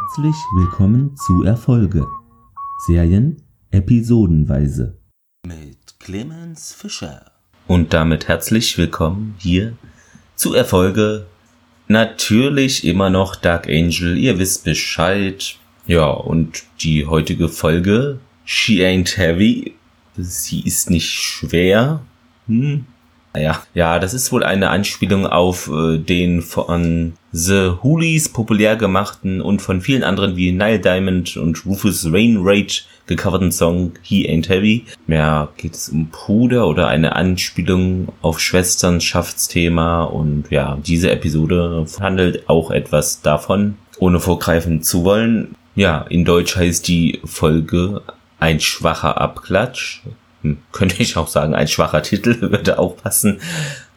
[0.00, 2.06] Herzlich willkommen zu Erfolge.
[2.86, 4.98] Serien episodenweise.
[5.46, 7.30] Mit Clemens Fischer.
[7.66, 9.76] Und damit herzlich willkommen hier
[10.36, 11.26] zu Erfolge.
[11.86, 15.56] Natürlich immer noch Dark Angel, ihr wisst Bescheid.
[15.86, 19.74] Ja, und die heutige Folge, She Ain't Heavy.
[20.16, 22.00] Sie ist nicht schwer.
[22.46, 22.86] Hm,
[23.32, 29.40] naja, ja, das ist wohl eine Anspielung auf äh, den von The Hoolies populär gemachten
[29.40, 34.84] und von vielen anderen wie Nile Diamond und Rufus Rainrage gecoverten Song He Ain't Heavy.
[35.06, 42.48] Mehr geht es um Bruder oder eine Anspielung auf Schwesternschaftsthema und ja, diese Episode handelt
[42.48, 45.54] auch etwas davon, ohne vorgreifen zu wollen.
[45.76, 48.02] Ja, in Deutsch heißt die Folge
[48.40, 50.02] ein schwacher Abklatsch
[50.72, 53.40] könnte ich auch sagen, ein schwacher Titel würde auch passen.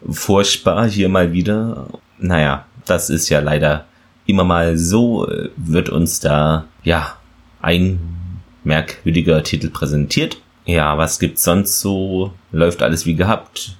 [0.08, 1.88] Furchtbar hier mal wieder.
[2.18, 3.86] Naja, das ist ja leider
[4.26, 7.16] immer mal so, wird uns da, ja,
[7.60, 7.98] ein
[8.62, 10.38] merkwürdiger Titel präsentiert.
[10.64, 12.32] Ja, was gibt's sonst so?
[12.52, 13.76] Läuft alles wie gehabt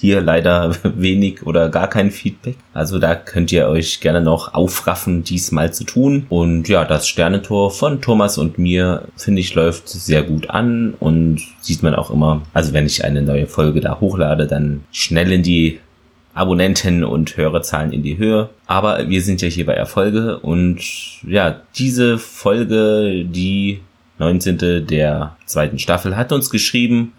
[0.00, 2.56] hier leider wenig oder gar kein Feedback.
[2.72, 6.26] Also da könnt ihr euch gerne noch aufraffen, diesmal zu tun.
[6.28, 11.40] Und ja, das Sternentor von Thomas und mir, finde ich, läuft sehr gut an und
[11.60, 15.42] sieht man auch immer, also wenn ich eine neue Folge da hochlade, dann schnell in
[15.42, 15.80] die
[16.34, 18.48] Abonnenten und Hörerzahlen in die Höhe.
[18.66, 20.80] Aber wir sind ja hier bei Erfolge und
[21.26, 23.80] ja, diese Folge, die
[24.18, 24.86] 19.
[24.86, 27.12] der zweiten Staffel, hat uns geschrieben,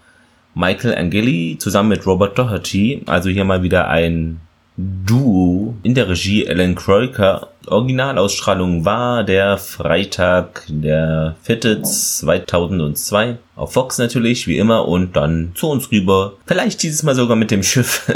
[0.60, 4.42] Michael Angeli zusammen mit Robert Doherty, also hier mal wieder ein
[4.76, 7.48] Duo in der Regie Alan Kroiker.
[7.68, 11.84] Originalausstrahlung war der Freitag, der 4.
[11.84, 13.38] 2002.
[13.56, 16.34] Auf Fox natürlich, wie immer, und dann zu uns rüber.
[16.46, 18.12] Vielleicht dieses Mal sogar mit dem Schiff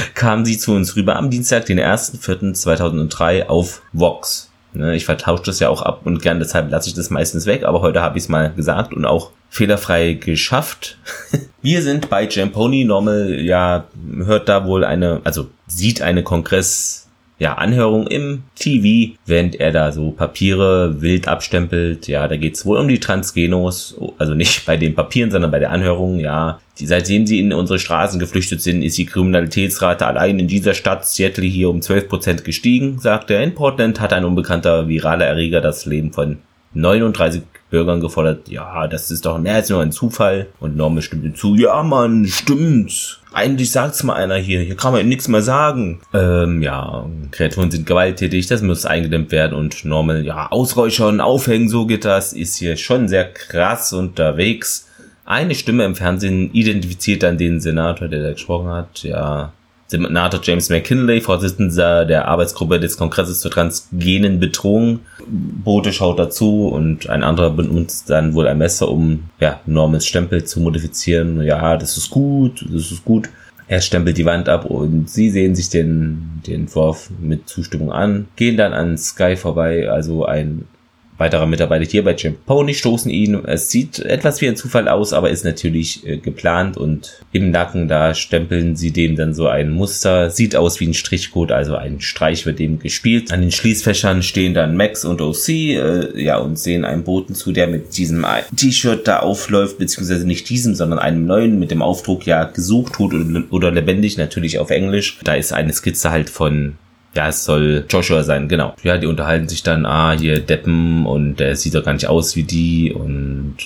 [0.14, 4.50] kam sie zu uns rüber am Dienstag, den 1.4.2003 auf Vox.
[4.76, 7.62] Ne, ich vertausche das ja auch ab und gern, deshalb lasse ich das meistens weg,
[7.62, 10.98] aber heute habe ich es mal gesagt und auch fehlerfrei geschafft.
[11.62, 13.84] Wir sind bei Jamponi Normal, ja,
[14.24, 17.03] hört da wohl eine, also sieht eine Kongress
[17.38, 22.06] ja, Anhörung im TV, während er da so Papiere wild abstempelt.
[22.06, 25.70] Ja, da geht's wohl um die Transgenos, also nicht bei den Papieren, sondern bei der
[25.70, 26.20] Anhörung.
[26.20, 30.74] Ja, die, seitdem sie in unsere Straßen geflüchtet sind, ist die Kriminalitätsrate allein in dieser
[30.74, 33.42] Stadt Seattle hier um 12% gestiegen, sagt er.
[33.42, 36.38] In Portland hat ein unbekannter viraler Erreger das Leben von
[36.74, 37.42] 39
[37.74, 40.46] Bürgern gefordert, ja, das ist doch mehr als nur ein Zufall.
[40.60, 43.20] Und Norman stimmt ihm zu, ja, Mann, stimmt.
[43.32, 46.00] Eigentlich sagt's mal einer hier, hier kann man nichts mehr sagen.
[46.12, 51.84] Ähm, ja, Kreaturen sind gewalttätig, das muss eingedämmt werden und Normal, ja, ausräuchern, aufhängen, so
[51.84, 54.88] geht das, ist hier schon sehr krass unterwegs.
[55.24, 59.52] Eine Stimme im Fernsehen identifiziert dann den Senator, der da gesprochen hat, ja,
[59.86, 65.00] Senator James McKinley, Vorsitzender der Arbeitsgruppe des Kongresses zur transgenen Bedrohung.
[65.26, 70.44] Bote schaut dazu und ein anderer benutzt dann wohl ein Messer, um ja, Normans Stempel
[70.44, 71.42] zu modifizieren.
[71.42, 73.28] Ja, das ist gut, das ist gut.
[73.66, 78.28] Er stempelt die Wand ab und sie sehen sich den, den Entwurf mit Zustimmung an,
[78.36, 80.66] gehen dann an Sky vorbei, also ein
[81.16, 83.34] weiterer Mitarbeiter hier bei Jim Pony stoßen ihn.
[83.44, 87.88] Es sieht etwas wie ein Zufall aus, aber ist natürlich äh, geplant und im Nacken
[87.88, 90.30] da stempeln sie dem dann so ein Muster.
[90.30, 93.32] Sieht aus wie ein Strichcode, also ein Streich wird dem gespielt.
[93.32, 97.52] An den Schließfächern stehen dann Max und OC, äh, ja, und sehen einen Boten zu,
[97.52, 98.26] der mit diesem
[98.56, 103.14] T-Shirt da aufläuft, beziehungsweise nicht diesem, sondern einem neuen mit dem Aufdruck, ja, gesucht, tot
[103.50, 105.18] oder lebendig, natürlich auf Englisch.
[105.22, 106.76] Da ist eine Skizze halt von
[107.14, 108.74] ja, es soll Joshua sein, genau.
[108.82, 112.36] Ja, die unterhalten sich dann, ah, hier Deppen und der sieht doch gar nicht aus
[112.36, 113.56] wie die und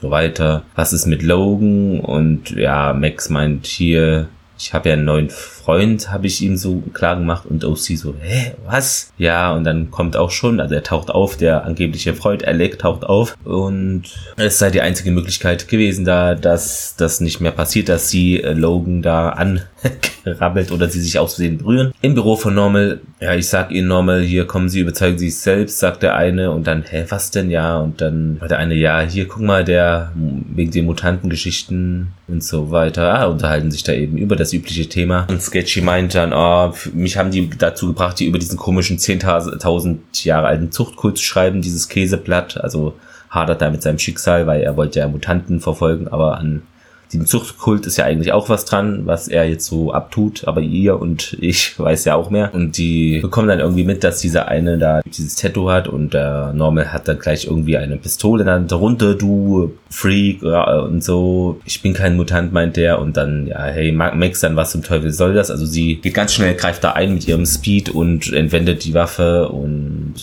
[0.00, 0.64] so weiter.
[0.74, 2.00] Was ist mit Logan?
[2.00, 5.30] Und ja, Max meint hier, ich habe ja einen neuen
[5.64, 9.12] Freund, habe ich ihm so klar gemacht und OC so, hä, was?
[9.18, 13.04] Ja, und dann kommt auch schon, also er taucht auf, der angebliche Freund Alec taucht
[13.04, 14.04] auf und
[14.36, 18.52] es sei die einzige Möglichkeit gewesen da, dass das nicht mehr passiert, dass sie äh,
[18.52, 21.92] Logan da anrabbelt oder sie sich aus Versehen berühren.
[22.00, 25.40] Im Büro von Normal, ja, ich sag ihnen Normal, hier kommen sie, überzeugen sie sich
[25.40, 29.00] selbst, sagt der eine und dann, hä, was denn, ja, und dann der eine, ja,
[29.00, 34.16] hier, guck mal, der, wegen den Mutantengeschichten und so weiter, ah, unterhalten sich da eben
[34.16, 35.26] über das übliche Thema.
[35.28, 39.98] Und Sketchy meint dann, oh, mich haben die dazu gebracht, die über diesen komischen 10.000
[40.24, 42.56] Jahre alten Zuchtkult zu schreiben, dieses Käseblatt.
[42.56, 42.94] Also
[43.28, 46.62] hadert da mit seinem Schicksal, weil er wollte ja Mutanten verfolgen, aber an
[47.12, 51.00] diesem Zuchtkult ist ja eigentlich auch was dran, was er jetzt so abtut, aber ihr
[51.00, 52.54] und ich weiß ja auch mehr.
[52.54, 56.52] Und die bekommen dann irgendwie mit, dass dieser eine da dieses Tattoo hat und der
[56.54, 61.60] Normal hat dann gleich irgendwie eine Pistole dann darunter, du Freak und so.
[61.64, 62.98] Ich bin kein Mutant, meint der.
[63.00, 65.50] Und dann, ja, hey, Max, dann was zum Teufel soll das?
[65.50, 69.48] Also sie geht ganz schnell, greift da ein mit ihrem Speed und entwendet die Waffe
[69.48, 70.14] und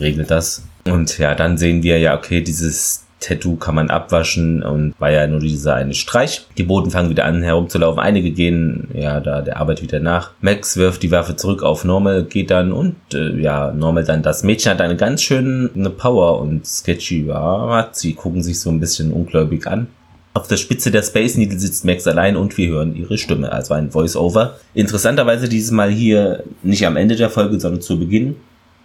[0.00, 0.64] regelt das.
[0.84, 5.26] Und ja, dann sehen wir ja, okay, dieses Tattoo kann man abwaschen und war ja
[5.26, 6.46] nur dieser eine Streich.
[6.56, 8.00] Die Boten fangen wieder an herumzulaufen.
[8.00, 10.32] Einige gehen ja da der Arbeit wieder nach.
[10.40, 14.22] Max wirft die Waffe zurück auf Normal, geht dann und äh, ja, Normal dann.
[14.22, 18.70] Das Mädchen hat eine ganz schöne Power und Sketchy ja, hat sie gucken sich so
[18.70, 19.88] ein bisschen ungläubig an.
[20.32, 23.74] Auf der Spitze der Space Needle sitzt Max allein und wir hören ihre Stimme, also
[23.74, 24.54] ein Voice-Over.
[24.74, 28.36] Interessanterweise dieses Mal hier nicht am Ende der Folge, sondern zu Beginn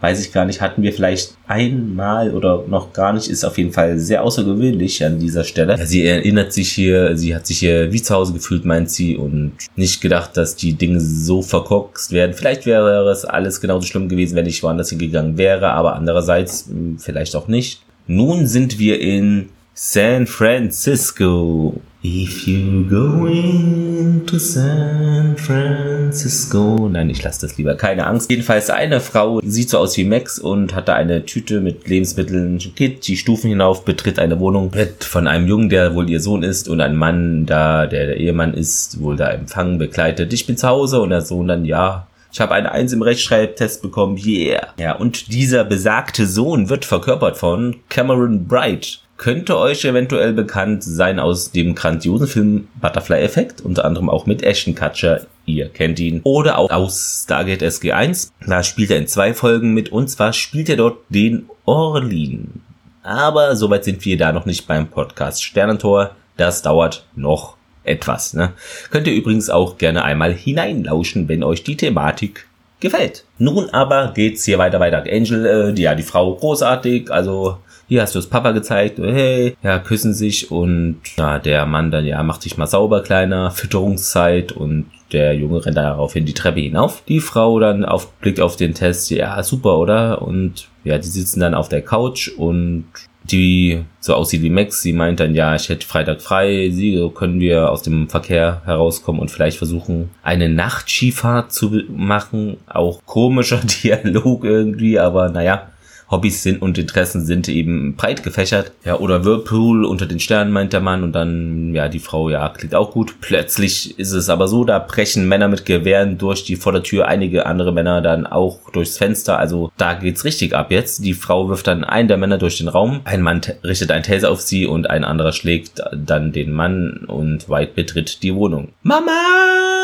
[0.01, 3.71] weiß ich gar nicht, hatten wir vielleicht einmal oder noch gar nicht, ist auf jeden
[3.71, 5.83] Fall sehr außergewöhnlich an dieser Stelle.
[5.85, 9.53] Sie erinnert sich hier, sie hat sich hier wie zu Hause gefühlt, meint sie, und
[9.75, 12.33] nicht gedacht, dass die Dinge so verkorkst werden.
[12.33, 16.97] Vielleicht wäre es alles genauso schlimm gewesen, wenn ich woanders hingegangen wäre, aber andererseits hm,
[16.99, 17.81] vielleicht auch nicht.
[18.07, 21.81] Nun sind wir in San Francisco.
[22.07, 26.87] If you go into San Francisco.
[26.87, 27.73] Nein, ich lasse das lieber.
[27.73, 28.29] Keine Angst.
[28.29, 32.59] Jedenfalls eine Frau sieht so aus wie Max und hat da eine Tüte mit Lebensmitteln.
[32.75, 36.43] Geht die Stufen hinauf, betritt eine Wohnung, wird von einem Jungen, der wohl ihr Sohn
[36.43, 40.31] ist, und einem Mann, da der, der Ehemann ist, wohl da empfangen, begleitet.
[40.31, 43.81] Ich bin zu Hause und der Sohn dann, ja, ich habe eine Eins im Rechtschreibtest
[43.81, 44.67] bekommen, yeah.
[44.77, 51.19] Ja, und dieser besagte Sohn wird verkörpert von Cameron Bright könnte euch eventuell bekannt sein
[51.19, 56.21] aus dem grandiosen Film Butterfly Effect, unter anderem auch mit Ashton Kutcher, ihr kennt ihn,
[56.23, 58.29] oder auch aus Stargate SG1.
[58.45, 62.61] Da spielt er in zwei Folgen mit und zwar spielt er dort den Orlin.
[63.01, 66.11] Aber soweit sind wir da noch nicht beim Podcast Sternentor.
[66.37, 68.35] Das dauert noch etwas.
[68.35, 68.53] Ne?
[68.91, 72.45] Könnt ihr übrigens auch gerne einmal hineinlauschen, wenn euch die Thematik
[72.79, 73.23] gefällt.
[73.39, 75.45] Nun aber geht's hier weiter Dark Angel.
[75.47, 79.79] Äh, die, ja, die Frau großartig, also hier hast du das Papa gezeigt, hey, ja,
[79.79, 84.85] küssen sich und ja, der Mann dann, ja, macht dich mal sauber, kleiner, Fütterungszeit und
[85.11, 87.03] der Junge rennt daraufhin die Treppe hinauf.
[87.07, 90.21] Die Frau dann auf, blickt auf den Test, ja, super, oder?
[90.21, 92.85] Und ja, die sitzen dann auf der Couch und
[93.31, 97.39] die so aussieht wie Max, sie meint dann, ja, ich hätte Freitag frei, sie können
[97.39, 102.57] wir aus dem Verkehr herauskommen und vielleicht versuchen, eine Nachtskifahrt zu machen.
[102.67, 105.69] Auch komischer Dialog irgendwie, aber naja,
[106.09, 108.71] Hobbys sind und Interessen sind eben breit gefächert.
[108.83, 112.47] Ja, oder Whirlpool unter den Sternen meint der Mann und dann, ja, die Frau, ja,
[112.49, 113.15] klingt auch gut.
[113.21, 117.71] Plötzlich ist es aber so, da brechen Männer mit Gewehren durch die Vordertür, einige andere
[117.71, 119.39] Männer dann auch durchs Fenster.
[119.39, 121.03] Also da geht's richtig ab jetzt.
[121.03, 123.01] Die Frau wirft dann einen der Männer durch den Raum.
[123.05, 127.49] Ein Mann richtet ein Taser auf sie und ein anderer schlägt dann den Mann und
[127.49, 128.69] White betritt die Wohnung.
[128.83, 129.74] Mama!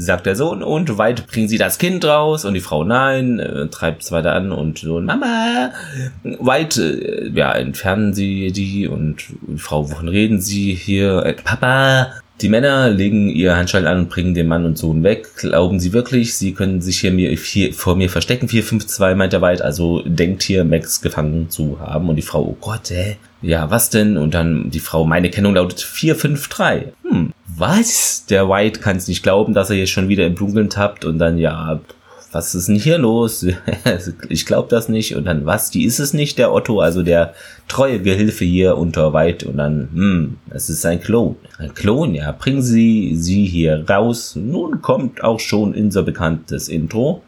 [0.00, 3.68] Sagt der Sohn, und weit bringen sie das Kind raus und die Frau nein, äh,
[3.68, 5.72] treibt es weiter an und so, Mama,
[6.22, 11.24] weit, äh, ja, entfernen sie die und die Frau, wovon reden sie hier?
[11.24, 15.36] Äh, Papa, die Männer legen ihr Handschellen an und bringen den Mann und Sohn weg.
[15.36, 18.48] Glauben sie wirklich, sie können sich hier, mir, hier vor mir verstecken?
[18.48, 22.08] 452 meint er weit, also denkt hier Max gefangen zu haben.
[22.08, 23.16] Und die Frau, oh Gott, hä?
[23.42, 24.16] Ja, was denn?
[24.16, 26.92] Und dann die Frau, meine Kennung lautet 453.
[27.02, 28.26] Hm, was?
[28.28, 31.18] Der White kann es nicht glauben, dass er hier schon wieder im Dunkeln tappt und
[31.18, 31.80] dann, ja,
[32.32, 33.44] was ist denn hier los?
[34.28, 35.16] ich glaube das nicht.
[35.16, 37.34] Und dann, was, die ist es nicht, der Otto, also der
[37.66, 39.48] treue Gehilfe hier unter White.
[39.48, 41.36] Und dann, hm, es ist ein Klon.
[41.58, 44.36] Ein Klon, ja, bringen Sie sie hier raus.
[44.36, 47.22] Nun kommt auch schon unser bekanntes Intro.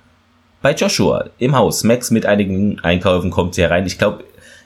[0.60, 1.82] Bei Joshua im Haus.
[1.82, 3.84] Max mit einigen Einkäufen kommt sie herein.
[3.84, 4.22] Ich glaube,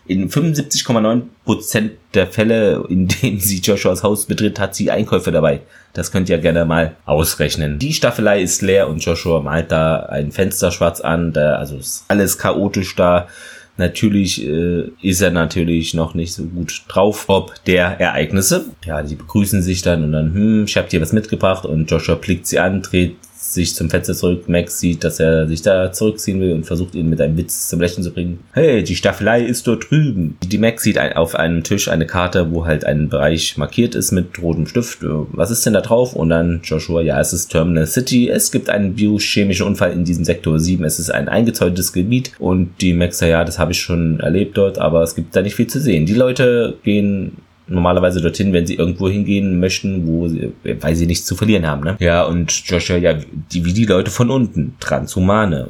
[0.08, 5.60] in 75,9% der Fälle, in denen sie Joshuas Haus betritt, hat sie Einkäufe dabei.
[5.92, 7.78] Das könnt ihr gerne mal ausrechnen.
[7.78, 11.32] Die Staffelei ist leer und Joshua malt da ein Fenster schwarz an.
[11.32, 13.28] Da, also ist alles chaotisch da.
[13.78, 18.66] Natürlich äh, ist er natürlich noch nicht so gut drauf, ob der Ereignisse.
[18.84, 22.14] Ja, die begrüßen sich dann und dann, hm, ich hab dir was mitgebracht und Joshua
[22.14, 23.16] blickt sie an, dreht
[23.52, 24.48] sich zum Fenster zurück.
[24.48, 27.80] Max sieht, dass er sich da zurückziehen will und versucht ihn mit einem Witz zum
[27.80, 28.40] Lächeln zu bringen.
[28.52, 30.36] Hey, die Staffelei ist dort drüben.
[30.44, 34.40] Die Max sieht auf einem Tisch eine Karte, wo halt ein Bereich markiert ist mit
[34.42, 34.98] rotem Stift.
[35.02, 36.14] Was ist denn da drauf?
[36.14, 38.28] Und dann Joshua, ja, es ist Terminal City.
[38.28, 40.84] Es gibt einen biochemischen Unfall in diesem Sektor 7.
[40.84, 44.78] Es ist ein eingezäuntes Gebiet und die Max, ja, das habe ich schon erlebt dort,
[44.78, 46.06] aber es gibt da nicht viel zu sehen.
[46.06, 47.32] Die Leute gehen
[47.68, 51.82] normalerweise dorthin, wenn sie irgendwo hingehen möchten, wo sie, weil sie nichts zu verlieren haben.
[51.82, 51.96] Ne?
[51.98, 53.14] Ja, und Joshua, ja,
[53.52, 55.68] die, wie die Leute von unten, Transhumane.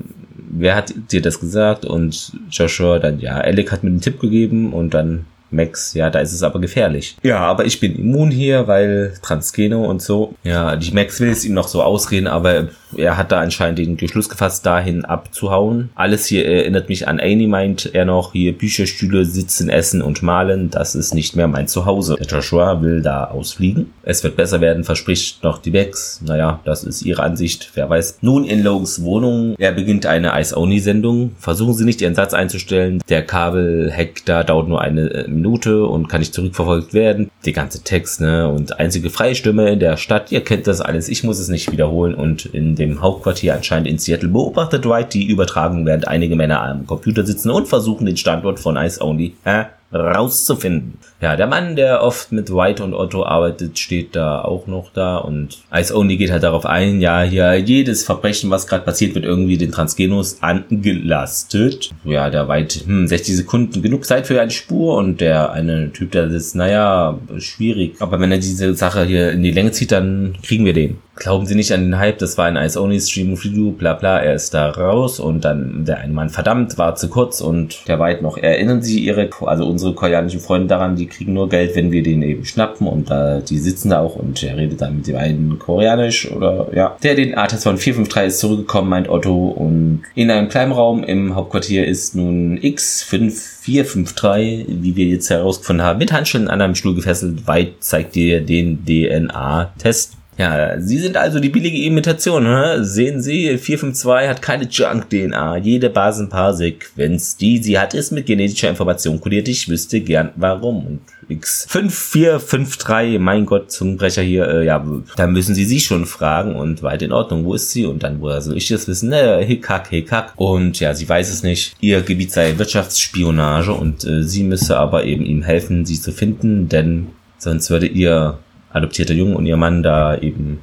[0.51, 1.85] Wer hat dir das gesagt?
[1.85, 6.21] Und Joshua dann, ja, Alec hat mir einen Tipp gegeben und dann Max, ja, da
[6.21, 7.17] ist es aber gefährlich.
[7.23, 10.35] Ja, aber ich bin immun hier, weil Transgeno und so.
[10.43, 13.97] Ja, die Max will es ihm noch so ausreden, aber er hat da anscheinend den
[13.97, 15.91] Beschluss gefasst, dahin abzuhauen.
[15.95, 18.33] Alles hier erinnert mich an Annie, meint er noch.
[18.33, 20.71] Hier Bücherstühle, sitzen, essen und malen.
[20.71, 22.17] Das ist nicht mehr mein Zuhause.
[22.19, 23.93] Der Joshua will da ausfliegen.
[24.03, 26.21] Es wird besser werden, verspricht noch die Max.
[26.25, 27.71] Naja, das ist ihre Ansicht.
[27.75, 28.19] Wer weiß.
[28.21, 29.55] Nun in Logans Wohnung.
[29.59, 31.33] Er beginnt eine Ice-Only-Sendung.
[31.39, 33.03] Versuchen Sie nicht Ihren Satz einzustellen.
[33.09, 37.31] Der Kabelhack da dauert nur eine äh, Minute und kann nicht zurückverfolgt werden.
[37.45, 38.49] Der ganze Text, ne?
[38.49, 40.33] Und einzige freie Stimme in der Stadt.
[40.33, 41.09] Ihr kennt das alles.
[41.09, 42.15] Ich muss es nicht wiederholen.
[42.15, 46.87] Und in dem Hauptquartier anscheinend in Seattle beobachtet Dwight die Übertragung, während einige Männer am
[46.87, 50.99] Computer sitzen und versuchen, den Standort von Ice Only äh, rauszufinden.
[51.21, 55.19] Ja, der Mann, der oft mit White und Otto arbeitet, steht da auch noch da
[55.19, 59.25] und Ice Only geht halt darauf ein, ja, hier jedes Verbrechen, was gerade passiert, wird
[59.25, 61.91] irgendwie den Transgenos angelastet.
[62.05, 66.13] Ja, der White, hm, 60 Sekunden, genug Zeit für eine Spur und der eine Typ,
[66.13, 67.97] der ist, naja, schwierig.
[68.01, 70.99] Aber wenn er diese Sache hier in die Länge zieht, dann kriegen wir den.
[71.17, 74.69] Glauben Sie nicht an den Hype, das war ein Ice-Only-Stream-Review, bla bla, er ist da
[74.69, 78.83] raus und dann der eine Mann, verdammt, war zu kurz und der White noch, erinnern
[78.83, 82.45] Sie Ihre, also unsere koreanischen Freunde daran, die kriegen nur Geld, wenn wir den eben
[82.45, 86.31] schnappen und da, die sitzen da auch und er redet dann mit dem einen koreanisch
[86.31, 86.95] oder, ja.
[87.03, 91.35] Der den Artist von 453 ist zurückgekommen, meint Otto und in einem kleinen Raum im
[91.35, 97.49] Hauptquartier ist nun X5453, wie wir jetzt herausgefunden haben, mit Handschuhen an einem Stuhl gefesselt.
[97.49, 102.85] White zeigt dir den DNA-Test ja, Sie sind also die billige Imitation, ne?
[102.85, 105.57] Sehen Sie, 452 hat keine Junk-DNA.
[105.59, 109.49] Jede Basenpaar-Sequenz, die sie hat, ist mit genetischer Information kodiert.
[109.49, 110.87] Ich wüsste gern warum.
[110.87, 111.01] Und
[111.31, 114.85] X5453, mein Gott, Zungenbrecher hier, äh, ja,
[115.17, 117.87] da müssen Sie sie schon fragen und weit in Ordnung, wo ist sie?
[117.87, 119.09] Und dann, woher soll ich das wissen?
[119.09, 120.35] Ne, hickhack, hickhack.
[120.37, 121.75] Und ja, sie weiß es nicht.
[121.81, 126.69] Ihr Gebiet sei Wirtschaftsspionage und äh, sie müsse aber eben ihm helfen, sie zu finden,
[126.69, 128.39] denn sonst würde ihr
[128.77, 130.61] adoptierter Junge und ihr Mann da eben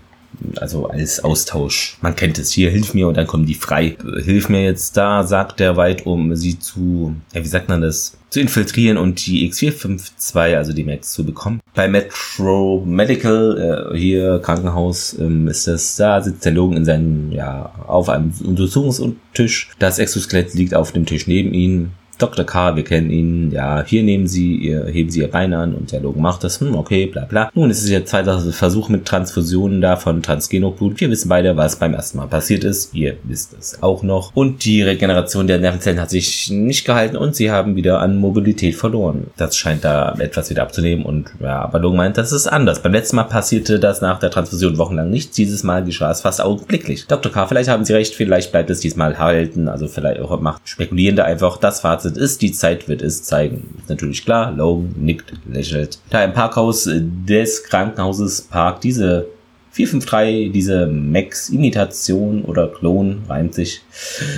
[0.58, 1.98] also als Austausch.
[2.02, 3.98] Man kennt es hier, hilf mir und dann kommen die frei.
[4.24, 8.18] Hilf mir jetzt da, sagt der Weit, um sie zu, ja, wie sagt man das,
[8.30, 11.60] zu infiltrieren und die X452, also die Max zu bekommen.
[11.76, 17.32] Bei Metro Medical, äh, hier Krankenhaus, ähm, ist das, da sitzt der Logan in seinem,
[17.32, 19.70] ja, auf einem Untersuchungstisch.
[19.78, 21.92] Das Exoskelett liegt auf dem Tisch neben ihm.
[22.18, 22.46] Dr.
[22.46, 25.92] K, wir kennen ihn, ja, hier nehmen Sie, ihr, heben Sie Ihr Bein an und
[25.92, 27.50] der Logan macht das, hm, okay, bla bla.
[27.54, 31.00] Nun ist es der zweite Versuch mit Transfusionen da von Transgenoblut.
[31.00, 32.94] Wir wissen beide, was beim ersten Mal passiert ist.
[32.94, 34.36] Ihr wisst es auch noch.
[34.36, 38.76] Und die Regeneration der Nervenzellen hat sich nicht gehalten und sie haben wieder an Mobilität
[38.76, 39.28] verloren.
[39.38, 42.82] Das scheint da etwas wieder abzunehmen und ja, aber Logan meint, das ist anders.
[42.82, 45.38] Beim letzten Mal passierte das nach der Transfusion wochenlang nicht.
[45.38, 47.08] Dieses Mal geschah es fast augenblicklich.
[47.08, 47.32] Dr.
[47.32, 51.58] K, vielleicht haben Sie recht, vielleicht bleibt es diesmal halten, also vielleicht macht spekulierende einfach
[51.58, 53.76] das Fazit Fazit ist, die Zeit wird es zeigen.
[53.88, 56.00] Natürlich klar, Logan nickt, lächelt.
[56.10, 59.28] Da im Parkhaus des Krankenhauses parkt diese
[59.72, 63.82] 453, diese Max-Imitation oder Klon, reimt sich.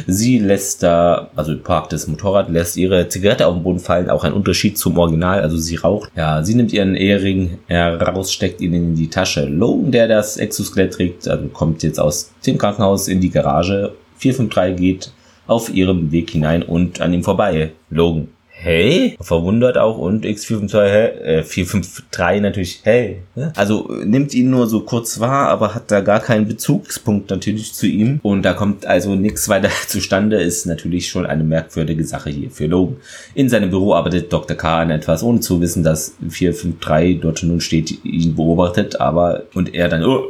[0.07, 4.23] Sie lässt da, also parkt das Motorrad, lässt ihre Zigarette auf den Boden fallen, auch
[4.23, 6.09] ein Unterschied zum Original, also sie raucht.
[6.15, 9.45] Ja, sie nimmt ihren Ehering heraus, steckt ihn in die Tasche.
[9.45, 13.91] Logan, der das Exoskelett trägt, also kommt jetzt aus dem Krankenhaus in die Garage.
[14.19, 15.11] 453 geht
[15.47, 17.71] auf ihrem Weg hinein und an ihm vorbei.
[17.89, 18.29] Logan.
[18.57, 19.17] Hey?
[19.19, 23.17] Verwundert auch und X452, äh, 453 natürlich, hey.
[23.55, 27.85] Also nimmt ihn nur so kurz wahr, aber hat da gar keinen Bezugspunkt natürlich zu
[27.85, 28.19] ihm.
[28.23, 32.65] Und da kommt also nichts weiter zustande, ist natürlich schon eine merkwürdige Sache hier für
[32.65, 32.95] Logan.
[33.35, 34.55] In seinem Büro arbeitet Dr.
[34.55, 39.75] K an etwas, ohne zu wissen, dass 453 dort nun steht, ihn beobachtet, aber und
[39.75, 40.23] er dann, oh,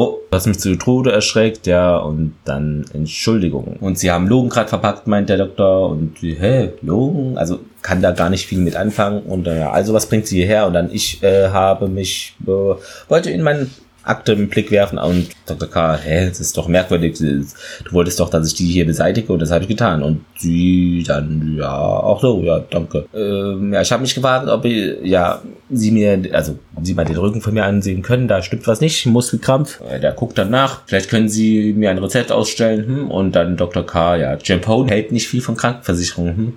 [0.00, 3.76] oh, was mich zu Tode erschreckt, ja, und dann Entschuldigung.
[3.80, 7.36] Und sie haben Logen gerade verpackt, meint der Doktor, und hä, Logen?
[7.36, 10.66] Also kann da gar nicht viel mit anfangen und äh, also was bringt sie hierher?
[10.66, 12.74] Und dann ich äh, habe mich, äh,
[13.08, 13.70] wollte in meinen
[14.02, 15.68] Akte im Blick werfen und Dr.
[15.68, 17.44] K, hä, das ist doch merkwürdig, du
[17.90, 20.02] wolltest doch, dass ich die hier beseitige und das habe ich getan.
[20.02, 23.06] Und sie dann, ja, auch so, ja, danke.
[23.14, 27.16] Ähm, ja, ich habe mich gefragt, ob ich, ja, sie mir, also sie mal den
[27.16, 29.80] Rücken von mir ansehen können, da stimmt was nicht, Muskelkrampf.
[29.82, 33.58] Äh, der guckt dann nach, vielleicht können sie mir ein Rezept ausstellen, hm, und dann
[33.58, 33.84] Dr.
[33.84, 36.52] K, ja, Jampone hält nicht viel von Krankenversicherungen, hm.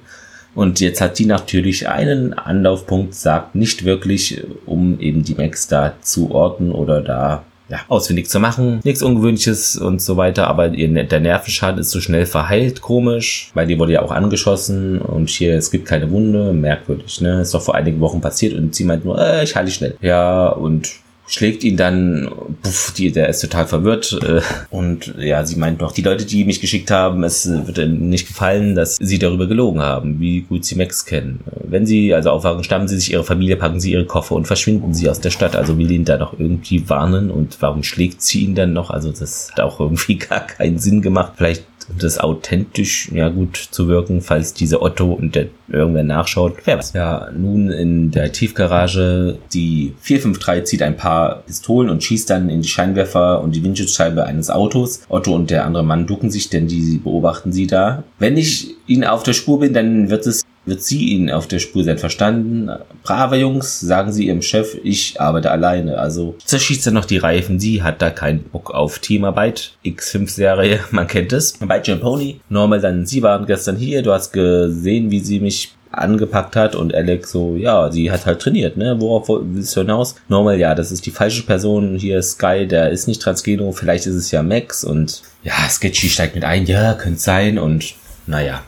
[0.55, 5.93] Und jetzt hat die natürlich einen Anlaufpunkt, sagt nicht wirklich, um eben die Max da
[6.01, 8.81] zu orten oder da ja, ausfindig zu machen.
[8.83, 13.67] Nichts Ungewöhnliches und so weiter, aber ihr, der Nervenschaden ist so schnell verheilt, komisch, weil
[13.67, 17.41] die wurde ja auch angeschossen und hier, es gibt keine Wunde, merkwürdig, ne?
[17.41, 19.95] Ist doch vor einigen Wochen passiert und sie meint nur, äh, ich halte schnell.
[20.01, 20.91] Ja, und
[21.27, 22.30] schlägt ihn dann,
[22.62, 26.46] puff, die, der ist total verwirrt äh, und ja, sie meint noch, die Leute, die
[26.46, 30.65] mich geschickt haben, es wird ihnen nicht gefallen, dass sie darüber gelogen haben, wie gut
[30.65, 31.39] sie Max kennen.
[31.63, 34.94] Wenn sie also aufwachen, stammen sie sich ihre Familie, packen sie ihre Koffer und verschwinden
[34.94, 35.56] sie aus der Stadt.
[35.56, 38.89] Also will ihn da noch irgendwie warnen und warum schlägt sie ihn dann noch?
[38.89, 41.34] Also das hat auch irgendwie gar keinen Sinn gemacht.
[41.36, 41.63] Vielleicht
[41.97, 46.57] das authentisch, ja gut zu wirken, falls diese Otto und der irgendwer nachschaut.
[46.65, 46.93] Wer weiß.
[46.93, 52.61] Ja, nun in der Tiefgarage, die 453 zieht ein paar Pistolen und schießt dann in
[52.61, 55.01] die Scheinwerfer und die Windschutzscheibe eines Autos.
[55.09, 58.03] Otto und der andere Mann ducken sich, denn die beobachten sie da.
[58.19, 61.60] Wenn ich ihnen auf der Spur bin, dann wird es wird sie ihnen auf der
[61.60, 61.98] Spur sein.
[61.98, 62.70] Verstanden?
[63.03, 65.98] Brave Jungs, sagen sie ihrem Chef, ich arbeite alleine.
[65.98, 67.60] Also zerschießt er noch die Reifen.
[67.60, 69.74] Sie hat da keinen Bock auf Teamarbeit.
[69.86, 71.53] X5-Serie, man kennt es.
[71.60, 72.39] Bei Jim Pony.
[72.50, 74.01] Normal dann, sie waren gestern hier.
[74.01, 78.41] Du hast gesehen, wie sie mich angepackt hat und Alex so, ja, sie hat halt
[78.41, 78.96] trainiert, ne?
[79.00, 80.15] Worauf willst du hinaus?
[80.27, 81.96] Normal, ja, das ist die falsche Person.
[81.98, 86.34] Hier Sky, der ist nicht Transgeno, vielleicht ist es ja Max und ja, Sketchy steigt
[86.36, 87.93] mit ein, ja, könnte sein und
[88.25, 88.63] naja,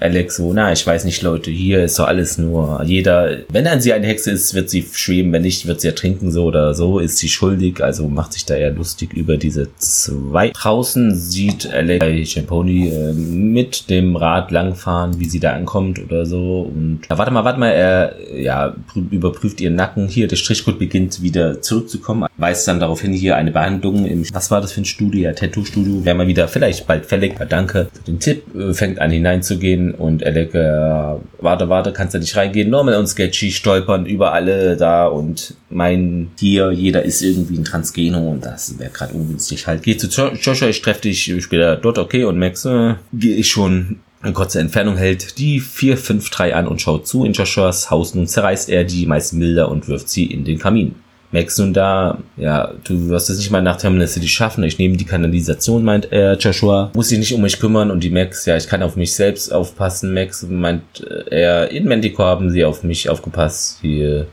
[0.00, 3.80] Alex so, na, ich weiß nicht, Leute, hier ist doch alles nur, jeder, wenn an
[3.80, 6.98] sie eine Hexe ist, wird sie schweben, wenn nicht, wird sie ertrinken, so oder so,
[6.98, 10.50] ist sie schuldig, also macht sich da eher lustig über diese zwei.
[10.50, 16.24] Draußen sieht Alex bei Champoni äh, mit dem Rad langfahren, wie sie da ankommt oder
[16.24, 18.74] so und, ja, warte mal, warte mal, er, ja,
[19.10, 23.52] überprüft ihren Nacken, hier, der Strichcode beginnt wieder zurückzukommen, weist dann darauf hin, hier eine
[23.52, 27.06] Behandlung im, was war das für ein Studio, ja, Tattoo-Studio, wäre mal wieder vielleicht bald
[27.06, 32.14] fällig, danke für den Tipp, äh, fängt an hineinzugehen, und Alec, äh, warte, warte, kannst
[32.14, 32.70] du nicht reingehen?
[32.70, 38.30] Normal und Sketchy stolpern über alle da und meinen hier, jeder ist irgendwie ein Transgeno
[38.30, 39.82] und das wäre gerade ungünstig halt.
[39.82, 44.00] Geh zu Joshua, ich treffe dich später dort, okay, und Max, äh, gehe ich schon
[44.22, 48.14] in kurzer Entfernung hält die 453 an und schaut zu in Joshuas Haus.
[48.14, 50.94] Nun zerreißt er die meisten Bilder und wirft sie in den Kamin.
[51.32, 54.64] Max nun da, ja, du wirst es nicht mal nach Terminal City schaffen.
[54.64, 56.90] Ich nehme die Kanalisation, meint er, Joshua.
[56.94, 57.90] Muss sich nicht um mich kümmern.
[57.90, 60.12] Und die Max, ja, ich kann auf mich selbst aufpassen.
[60.12, 60.82] Max meint
[61.30, 63.78] er, in Manticore haben sie auf mich aufgepasst.
[63.80, 64.26] Hier,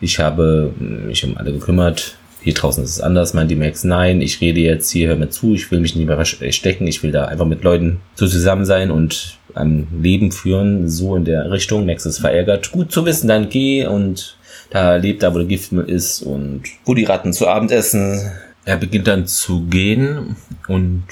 [0.00, 2.16] ich habe mich um alle gekümmert.
[2.42, 3.84] Hier draußen ist es anders, meint die Max.
[3.84, 5.52] Nein, ich rede jetzt hier, hör mir zu.
[5.52, 6.86] Ich will mich nicht mehr stecken.
[6.86, 10.88] Ich will da einfach mit Leuten so zusammen sein und ein Leben führen.
[10.88, 11.84] So in der Richtung.
[11.84, 12.72] Max ist verärgert.
[12.72, 14.38] Gut zu wissen, dann geh und
[14.70, 18.30] da lebt er, wo der Giftmüll ist und wo die Ratten zu Abend essen.
[18.64, 20.36] Er beginnt dann zu gehen
[20.68, 21.04] und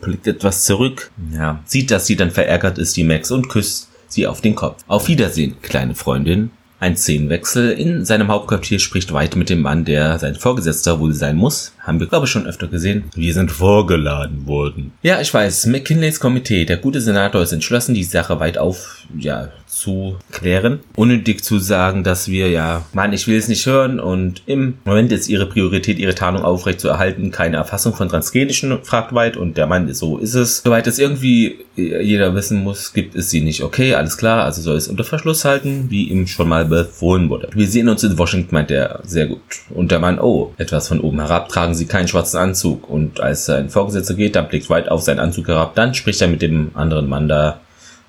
[0.00, 1.10] blickt etwas zurück.
[1.32, 4.82] Ja, sieht, dass sie dann verärgert ist, die Max, und küsst sie auf den Kopf.
[4.86, 6.50] Auf Wiedersehen, kleine Freundin.
[6.80, 7.72] Ein Szenenwechsel.
[7.72, 11.72] In seinem Hauptquartier spricht White mit dem Mann, der sein Vorgesetzter wohl sein muss.
[11.88, 13.04] Haben wir, glaube ich, schon öfter gesehen.
[13.14, 14.92] Wir sind vorgeladen worden.
[15.00, 15.64] Ja, ich weiß.
[15.68, 16.66] McKinleys Komitee.
[16.66, 19.48] Der gute Senator ist entschlossen, die Sache weit auf, ja,
[19.78, 20.80] zu klären.
[20.96, 25.12] Unnötig zu sagen, dass wir ja, Mann, ich will es nicht hören und im Moment
[25.12, 29.56] ist ihre Priorität, ihre Tarnung aufrecht zu erhalten, keine Erfassung von Transgenischen, fragt White und
[29.56, 30.62] der Mann ist so ist es.
[30.64, 33.62] Soweit es irgendwie jeder wissen muss, gibt es sie nicht.
[33.62, 37.48] Okay, alles klar, also soll es unter Verschluss halten, wie ihm schon mal befohlen wurde.
[37.52, 39.40] Wir sehen uns in Washington, meint er, sehr gut.
[39.70, 42.88] Und der Mann, oh, etwas von oben herab, tragen sie keinen schwarzen Anzug.
[42.88, 46.28] Und als sein Vorgesetzter geht, dann blickt White auf seinen Anzug herab, dann spricht er
[46.28, 47.60] mit dem anderen Mann da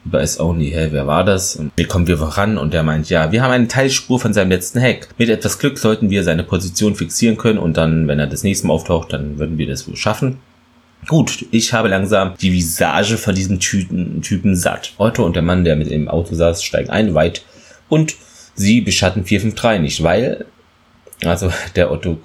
[0.06, 1.56] weiß auch nie, hey, wer war das?
[1.56, 2.58] Und wie kommen wir voran?
[2.58, 5.10] Und der meint, ja, wir haben eine Teilspur von seinem letzten Hack.
[5.18, 8.68] Mit etwas Glück sollten wir seine Position fixieren können und dann, wenn er das nächste
[8.68, 10.38] Mal auftaucht, dann würden wir das wohl schaffen.
[11.08, 14.94] Gut, ich habe langsam die Visage von diesem Typen, Typen satt.
[14.98, 17.44] Otto und der Mann, der mit dem Auto saß, steigen ein, weit
[17.88, 18.16] und
[18.56, 20.46] sie beschatten 453 nicht, weil
[21.24, 22.18] also der Otto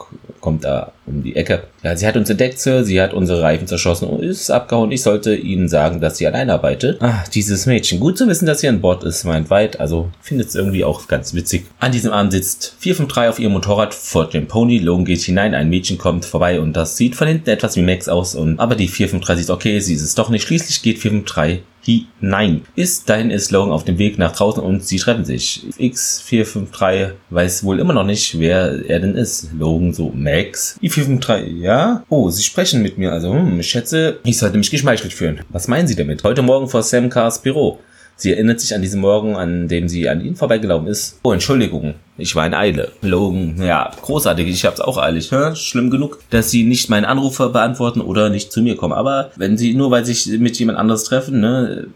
[0.44, 1.62] kommt da um die Ecke.
[1.82, 2.84] Ja, sie hat uns entdeckt, Sir.
[2.84, 4.92] Sie hat unsere Reifen zerschossen und ist abgehauen.
[4.92, 7.00] Ich sollte Ihnen sagen, dass sie allein arbeitet.
[7.00, 7.98] Ah, dieses Mädchen.
[7.98, 9.80] Gut zu wissen, dass sie an Bord ist, meint Weit.
[9.80, 11.64] Also findet es irgendwie auch ganz witzig.
[11.80, 14.78] An diesem Abend sitzt 453 auf ihrem Motorrad vor dem Pony.
[14.80, 18.06] Logan geht hinein, ein Mädchen kommt vorbei und das sieht von hinten etwas wie Max
[18.10, 18.34] aus.
[18.34, 20.46] Und aber die 453 sieht, okay, sie ist es doch nicht.
[20.46, 22.62] Schließlich geht 453 hinein.
[22.74, 23.10] Ist
[23.50, 25.66] Logan auf dem Weg nach draußen und sie treffen sich.
[25.78, 29.50] X453 weiß wohl immer noch nicht, wer er denn ist.
[29.58, 30.78] Logan so, Max.
[30.82, 32.04] I453, ja?
[32.08, 35.40] Oh, sie sprechen mit mir, also, hm, ich schätze, ich sollte mich geschmeichelt fühlen.
[35.50, 36.24] Was meinen Sie damit?
[36.24, 37.78] Heute Morgen vor Sam Cars Büro.
[38.16, 41.18] Sie erinnert sich an diesen Morgen, an dem sie an ihn vorbeigelaufen ist.
[41.24, 42.92] Oh, Entschuldigung, ich war in Eile.
[43.02, 45.32] Logan, ja, großartig, ich hab's auch eilig.
[45.32, 45.54] Hä?
[45.56, 48.94] Schlimm genug, dass sie nicht meinen Anrufer beantworten oder nicht zu mir kommen.
[48.94, 51.88] Aber wenn sie nur, weil sich mit jemand anderes treffen, ne,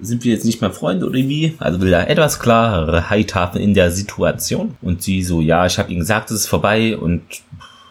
[0.00, 1.54] sind wir jetzt nicht mehr Freunde oder wie?
[1.58, 4.76] Also will da etwas klarere Heithafen in der Situation.
[4.82, 7.22] Und sie so, ja, ich habe ihnen gesagt, es ist vorbei und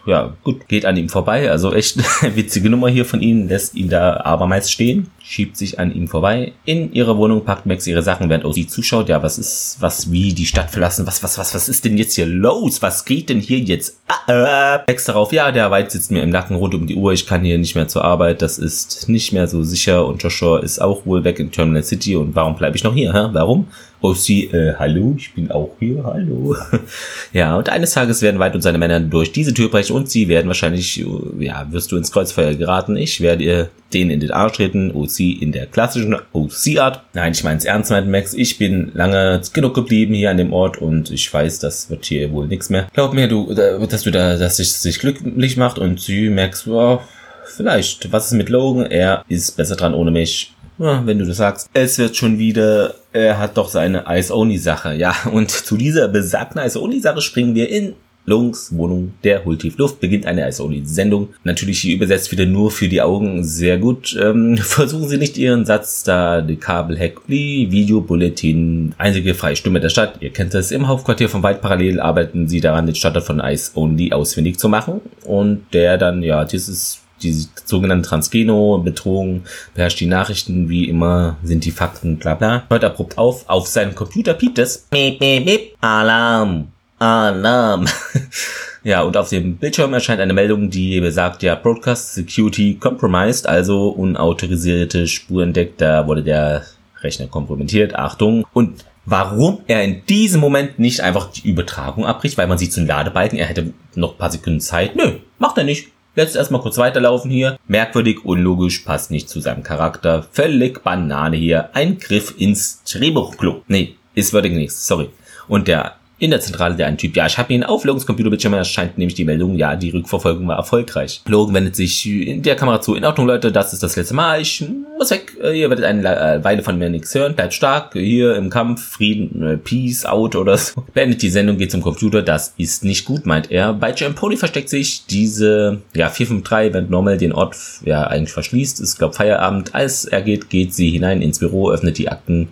[0.05, 1.49] ja, gut, geht an ihm vorbei.
[1.49, 1.97] Also echt
[2.35, 6.53] witzige Nummer hier von ihnen, lässt ihn da abermals stehen, schiebt sich an ihm vorbei.
[6.65, 9.09] In ihrer Wohnung packt Max ihre Sachen, während sie zuschaut.
[9.09, 11.07] Ja, was ist, was, wie, die Stadt verlassen?
[11.07, 12.81] Was, was, was, was ist denn jetzt hier los?
[12.81, 13.99] Was geht denn hier jetzt?
[14.07, 14.79] Ah, äh.
[14.87, 17.11] Max darauf, ja, der Wald sitzt mir im Nacken rund um die Uhr.
[17.13, 18.41] Ich kann hier nicht mehr zur Arbeit.
[18.41, 20.05] Das ist nicht mehr so sicher.
[20.05, 22.15] Und Joshua ist auch wohl weg in Terminal City.
[22.15, 23.11] Und warum bleibe ich noch hier?
[23.11, 23.29] Hä?
[23.31, 23.67] Warum?
[24.05, 26.55] Rosie, äh, hallo, ich bin auch hier, hallo.
[27.33, 30.27] ja, und eines Tages werden White und seine Männer durch diese Tür brechen und sie
[30.27, 31.03] werden wahrscheinlich,
[31.39, 32.97] ja, wirst du ins Kreuzfeuer geraten.
[32.97, 37.01] Ich werde ihr den in den Arsch treten, OC in der klassischen OC-Art.
[37.13, 38.35] Nein, ich meine es ernst, meint Max.
[38.35, 42.31] Ich bin lange genug geblieben hier an dem Ort und ich weiß, das wird hier
[42.31, 42.87] wohl nichts mehr.
[42.93, 47.01] Glaub mir, du, dass du da, dass es sich glücklich macht und sie, Max, wow,
[47.45, 48.11] vielleicht.
[48.11, 48.85] Was ist mit Logan?
[48.85, 50.54] Er ist besser dran ohne mich.
[50.77, 51.69] Ja, wenn du das sagst.
[51.73, 54.95] Es wird schon wieder, er hat doch seine Ice-Only-Sache.
[54.95, 57.93] Ja, und zu dieser besagten Ice-Only-Sache springen wir in
[58.25, 61.29] Lungs Wohnung der holt tief Luft, beginnt eine Ice-Only-Sendung.
[61.43, 64.17] Natürlich hier übersetzt wieder nur für die Augen sehr gut.
[64.19, 69.89] Ähm, versuchen Sie nicht Ihren Satz da, die Kabelhack, die Videobulletin, einzige freie Stimme der
[69.89, 70.15] Stadt.
[70.21, 74.11] Ihr kennt das, im Hauptquartier von Weit parallel arbeiten Sie daran, den Starter von Ice-Only
[74.11, 75.01] ausfindig zu machen.
[75.23, 81.65] Und der dann, ja, dieses die sogenannte Transgeno, Betrogen, beherrscht die Nachrichten, wie immer sind
[81.65, 82.63] die Fakten, bla bla.
[82.69, 84.87] Hört abrupt auf, auf seinem Computer piept es.
[84.89, 85.75] Beep, beep, beep.
[85.81, 86.67] Alarm,
[86.99, 87.85] Alarm.
[88.83, 93.89] ja, und auf dem Bildschirm erscheint eine Meldung, die besagt, ja, Broadcast Security compromised, also
[93.89, 96.63] unautorisierte Spur entdeckt, da wurde der
[97.01, 98.45] Rechner kompromittiert, Achtung.
[98.53, 102.87] Und warum er in diesem Moment nicht einfach die Übertragung abbricht, weil man sieht einen
[102.87, 104.95] Ladebalken, er hätte noch paar Sekunden Zeit.
[104.95, 105.89] Nö, macht er nicht.
[106.15, 107.57] Jetzt erstmal kurz weiterlaufen hier.
[107.67, 110.25] Merkwürdig, unlogisch, passt nicht zu seinem Charakter.
[110.31, 111.69] Völlig Banane hier.
[111.73, 113.63] Ein Griff ins Drehbuchklo.
[113.67, 115.09] Nee, ist würdig nichts, sorry.
[115.47, 118.53] Und der in der Zentrale der ein Typ, ja, ich habe ihn auf Logans Computerbildschirm
[118.53, 121.21] erscheint nämlich die Meldung, ja, die Rückverfolgung war erfolgreich.
[121.27, 124.41] Logan wendet sich in der Kamera zu, in Ordnung, Leute, das ist das letzte Mal,
[124.41, 124.63] ich
[124.97, 128.49] muss weg, ihr werdet eine äh, Weile von mir nichts hören, bleibt stark, hier im
[128.49, 130.83] Kampf, Frieden, äh, Peace, out oder so.
[130.93, 133.73] Beendet die Sendung, geht zum Computer, das ist nicht gut, meint er.
[133.73, 138.79] Bei Jam Pony versteckt sich diese, ja, 453, wenn Normal den Ort, ja, eigentlich verschließt,
[138.79, 139.75] ist, glaub, Feierabend.
[139.75, 142.49] Als er geht, geht sie hinein ins Büro, öffnet die Akten,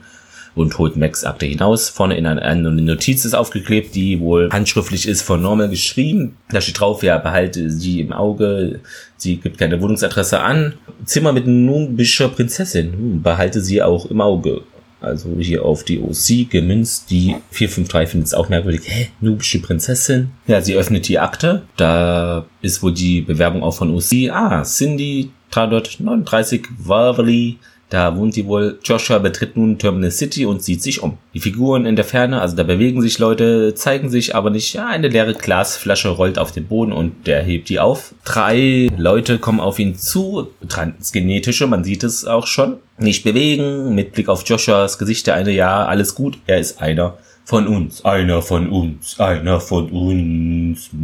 [0.55, 1.89] und holt Max Akte hinaus.
[1.89, 6.37] Vorne in eine Notiz ist aufgeklebt, die wohl handschriftlich ist von Normal geschrieben.
[6.49, 8.79] Da steht drauf, ja, behalte sie im Auge.
[9.17, 10.73] Sie gibt keine Wohnungsadresse an.
[11.05, 12.93] Zimmer mit nubischer Prinzessin.
[12.93, 14.61] Hm, behalte sie auch im Auge.
[15.01, 17.11] Also hier auf die OC gemünzt.
[17.11, 18.81] Die 453 findet es auch merkwürdig.
[18.85, 19.09] Hä?
[19.19, 20.31] Nubische Prinzessin?
[20.47, 21.63] Ja, sie öffnet die Akte.
[21.75, 24.29] Da ist wohl die Bewerbung auch von OC.
[24.31, 27.57] Ah, Cindy 339 Waverly
[27.93, 28.79] da wohnt die wohl.
[28.83, 31.19] Joshua betritt nun Terminal City und sieht sich um.
[31.35, 34.73] Die Figuren in der Ferne, also da bewegen sich Leute, zeigen sich aber nicht.
[34.73, 38.15] Ja, eine leere Glasflasche rollt auf den Boden und der hebt die auf.
[38.25, 40.47] Drei Leute kommen auf ihn zu.
[40.67, 42.77] Transgenetische, man sieht es auch schon.
[42.97, 47.19] Nicht bewegen, mit Blick auf Joshuas Gesicht der eine, ja, alles gut, er ist einer
[47.45, 50.89] von uns, einer von uns, einer von uns.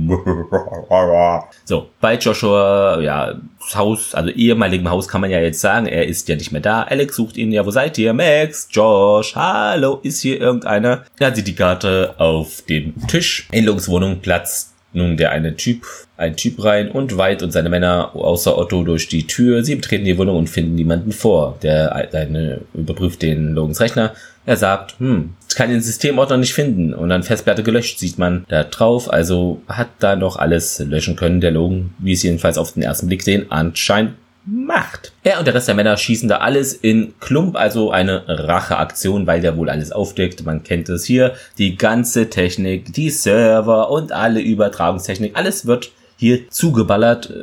[1.65, 3.36] So, bei Joshua, ja,
[3.75, 6.84] Haus, also ehemaligem Haus kann man ja jetzt sagen, er ist ja nicht mehr da.
[6.84, 8.13] Alex sucht ihn, ja, wo seid ihr?
[8.13, 11.04] Max, Josh, hallo, ist hier irgendeiner?
[11.19, 13.47] Er sieht die Karte auf dem Tisch.
[13.52, 15.86] In Lungs Wohnung platzt nun der eine Typ,
[16.17, 19.63] ein Typ rein und White und seine Männer außer Otto durch die Tür.
[19.63, 21.58] Sie betreten die Wohnung und finden niemanden vor.
[21.62, 24.13] Der eine überprüft den Logans Rechner.
[24.45, 26.93] Er sagt, hm, ich kann den Systemordner nicht finden.
[26.93, 29.12] Und dann Festplatte gelöscht sieht man da drauf.
[29.12, 31.41] Also hat da noch alles löschen können.
[31.41, 35.12] Der Logan, wie es jedenfalls auf den ersten Blick sehen, anscheinend macht.
[35.23, 39.41] Er und der Rest der Männer schießen da alles in Klump, also eine Racheaktion, weil
[39.41, 40.45] der wohl alles aufdeckt.
[40.45, 41.34] Man kennt es hier.
[41.58, 47.34] Die ganze Technik, die Server und alle Übertragungstechnik, alles wird hier zugeballert.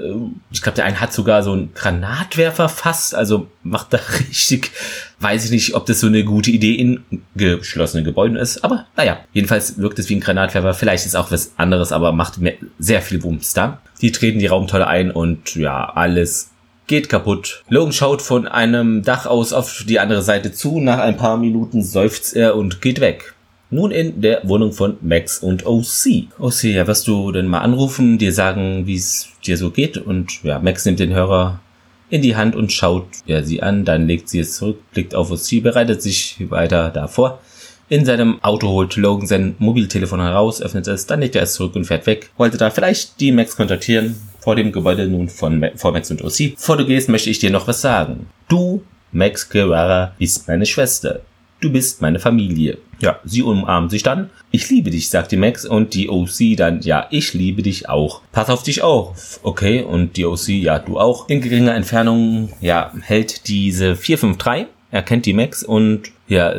[0.51, 4.71] Ich glaube, der eine hat sogar so einen Granatwerfer fast, also macht da richtig,
[5.21, 7.01] weiß ich nicht, ob das so eine gute Idee in
[7.35, 11.53] geschlossenen Gebäuden ist, aber naja, jedenfalls wirkt es wie ein Granatwerfer, vielleicht ist auch was
[11.57, 12.35] anderes, aber macht
[12.79, 13.81] sehr viel Wumms da.
[14.03, 16.51] Die treten die Raumtolle ein und ja, alles
[16.87, 17.65] geht kaputt.
[17.69, 20.81] Logan schaut von einem Dach aus auf die andere Seite zu.
[20.81, 23.35] Nach ein paar Minuten seufzt er und geht weg.
[23.71, 26.29] Nun in der Wohnung von Max und OC.
[26.39, 29.97] OC, ja, wirst du denn mal anrufen, dir sagen, wie es dir so geht?
[29.97, 31.59] Und ja, Max nimmt den Hörer
[32.09, 35.31] in die Hand und schaut ja, sie an, dann legt sie es zurück, blickt auf
[35.31, 37.41] OC, bereitet sich weiter davor.
[37.89, 41.77] In seinem Auto holt Logan sein Mobiltelefon heraus, öffnet es, dann legt er es zurück
[41.77, 42.31] und fährt weg.
[42.37, 46.55] Wollte da vielleicht die Max kontaktieren, vor dem Gebäude nun von vor Max und OC.
[46.57, 48.27] Bevor du gehst, möchte ich dir noch was sagen.
[48.49, 51.21] Du, Max Guerrera, bist meine Schwester.
[51.61, 52.79] Du bist meine Familie.
[53.01, 54.31] Ja, sie umarmen sich dann.
[54.51, 58.21] Ich liebe dich, sagt die Max und die OC dann, ja, ich liebe dich auch.
[58.33, 59.41] Pass auf dich auf.
[59.43, 61.29] Okay, und die OC, ja, du auch.
[61.29, 64.67] In geringer Entfernung, ja, hält diese 453.
[64.91, 66.55] Erkennt die Max und ja,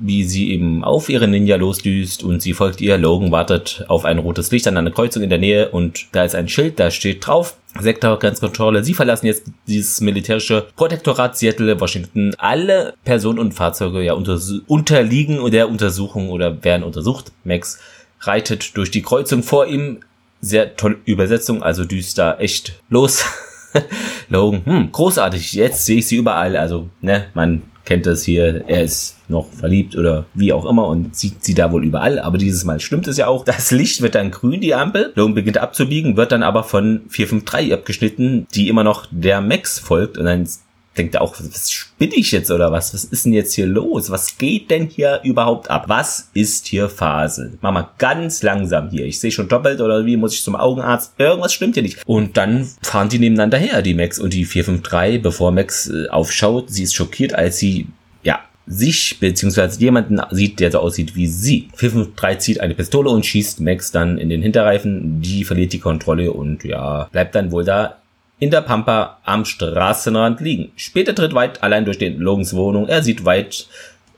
[0.00, 2.98] wie sie eben auf ihre Ninja losdüst und sie folgt ihr.
[2.98, 6.34] Logan wartet auf ein rotes Licht an einer Kreuzung in der Nähe und da ist
[6.34, 7.56] ein Schild, da steht drauf.
[7.78, 8.82] Sektorgrenzkontrolle.
[8.82, 12.34] Sie verlassen jetzt dieses militärische Protektorat Seattle, Washington.
[12.38, 17.32] Alle Personen und Fahrzeuge ja unter, unterliegen der Untersuchung oder werden untersucht.
[17.44, 17.78] Max
[18.20, 20.00] reitet durch die Kreuzung vor ihm.
[20.40, 23.24] Sehr tolle Übersetzung, also düst da echt los.
[24.28, 26.56] Logan, hm, großartig, jetzt sehe ich sie überall.
[26.56, 31.16] Also, ne, man kennt das hier, er ist noch verliebt oder wie auch immer und
[31.16, 32.20] sieht sie da wohl überall.
[32.20, 33.44] Aber dieses Mal stimmt es ja auch.
[33.44, 35.12] Das Licht wird dann grün, die Ampel.
[35.16, 40.18] Logan beginnt abzubiegen, wird dann aber von 453 abgeschnitten, die immer noch der Max folgt
[40.18, 40.48] und dann
[40.96, 42.92] denkt auch, was spinne ich jetzt oder was?
[42.92, 44.10] Was ist denn jetzt hier los?
[44.10, 45.84] Was geht denn hier überhaupt ab?
[45.86, 47.58] Was ist hier Phase?
[47.60, 49.06] Mach mal ganz langsam hier.
[49.06, 51.14] Ich sehe schon doppelt oder wie muss ich zum Augenarzt?
[51.18, 52.06] Irgendwas stimmt hier nicht.
[52.06, 56.70] Und dann fahren die nebeneinander her, die Max und die 453, bevor Max äh, aufschaut.
[56.70, 57.86] Sie ist schockiert, als sie,
[58.22, 61.68] ja, sich beziehungsweise jemanden sieht, der so aussieht wie sie.
[61.74, 65.20] 453 zieht eine Pistole und schießt Max dann in den Hinterreifen.
[65.22, 67.99] Die verliert die Kontrolle und ja, bleibt dann wohl da
[68.40, 70.72] in der Pampa am Straßenrand liegen.
[70.74, 72.88] Später tritt White allein durch den Logans Wohnung.
[72.88, 73.64] Er sieht White,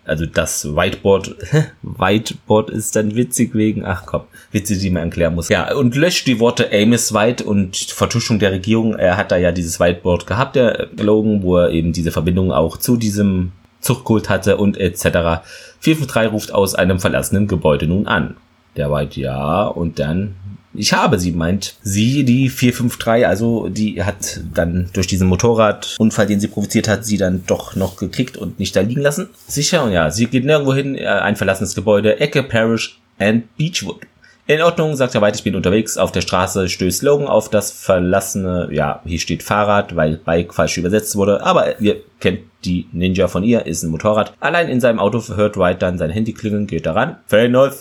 [0.04, 1.34] also das Whiteboard,
[1.82, 5.48] Whiteboard ist dann witzig wegen, ach komm, Witze, die man erklären muss.
[5.48, 8.94] Ja, und löscht die Worte Amos White und Vertuschung der Regierung.
[8.94, 12.76] Er hat da ja dieses Whiteboard gehabt, der Logan, wo er eben diese Verbindung auch
[12.76, 15.42] zu diesem Zuchtkult hatte und etc.
[15.80, 18.36] 453 ruft aus einem verlassenen Gebäude nun an.
[18.76, 20.36] Der White ja und dann
[20.74, 26.40] ich habe sie, meint sie, die 453, also die hat dann durch diesen Motorradunfall, den
[26.40, 29.28] sie provoziert hat, sie dann doch noch gekickt und nicht da liegen lassen.
[29.46, 34.00] Sicher, und ja, sie geht nirgendwo hin, äh, ein verlassenes Gebäude, Ecke Parish and Beechwood.
[34.48, 35.96] In Ordnung, sagt er weiter, ich bin unterwegs.
[35.96, 40.78] Auf der Straße stößt Logan auf das verlassene, ja, hier steht Fahrrad, weil Bike falsch
[40.78, 44.34] übersetzt wurde, aber ihr kennt die Ninja von ihr, ist ein Motorrad.
[44.38, 47.16] Allein in seinem Auto hört Wright dann sein Handy klingeln, geht daran.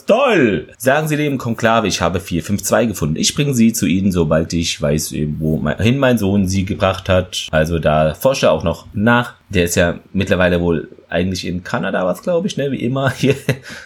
[0.08, 0.68] Toll!
[0.78, 3.16] Sagen Sie dem Konklave, ich habe 452 gefunden.
[3.16, 7.48] Ich bringe sie zu Ihnen, sobald ich weiß, wohin mein Sohn sie gebracht hat.
[7.52, 9.36] Also da forscht er auch noch nach.
[9.50, 12.72] Der ist ja mittlerweile wohl eigentlich in Kanada was, glaube ich, ne?
[12.72, 13.12] Wie immer.
[13.16, 13.36] Hier,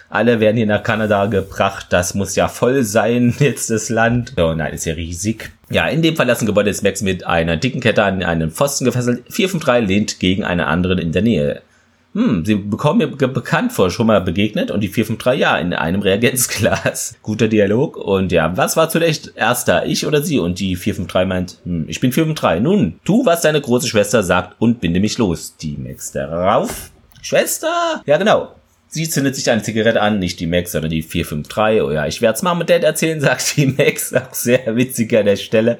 [0.09, 1.87] alle werden hier nach Kanada gebracht.
[1.89, 4.33] Das muss ja voll sein, jetzt das Land.
[4.37, 5.51] Oh nein, ist ja riesig.
[5.69, 9.23] Ja, in dem verlassenen Gebäude ist Max mit einer dicken Kette an einen Pfosten gefesselt.
[9.29, 11.61] 453 lehnt gegen einen anderen in der Nähe.
[12.13, 16.01] Hm, sie bekommen mir bekannt vor, schon mal begegnet und die 453 ja in einem
[16.01, 17.15] Reagenzglas.
[17.21, 20.39] Guter Dialog und ja, was war zuletzt erster, ich oder sie?
[20.39, 22.63] Und die 453 meint, hm, ich bin 453.
[22.63, 25.57] Nun, tu, was deine große Schwester sagt und binde mich los.
[25.57, 26.89] Die Max darauf.
[27.21, 28.01] Schwester?
[28.05, 28.53] Ja, genau.
[28.95, 31.81] Sie zündet sich eine Zigarette an, nicht die Max, sondern die 453.
[31.81, 34.13] Oh ja, ich werde es mal mit Dad erzählen, sagt die Max.
[34.13, 35.79] Auch sehr witzig an der Stelle.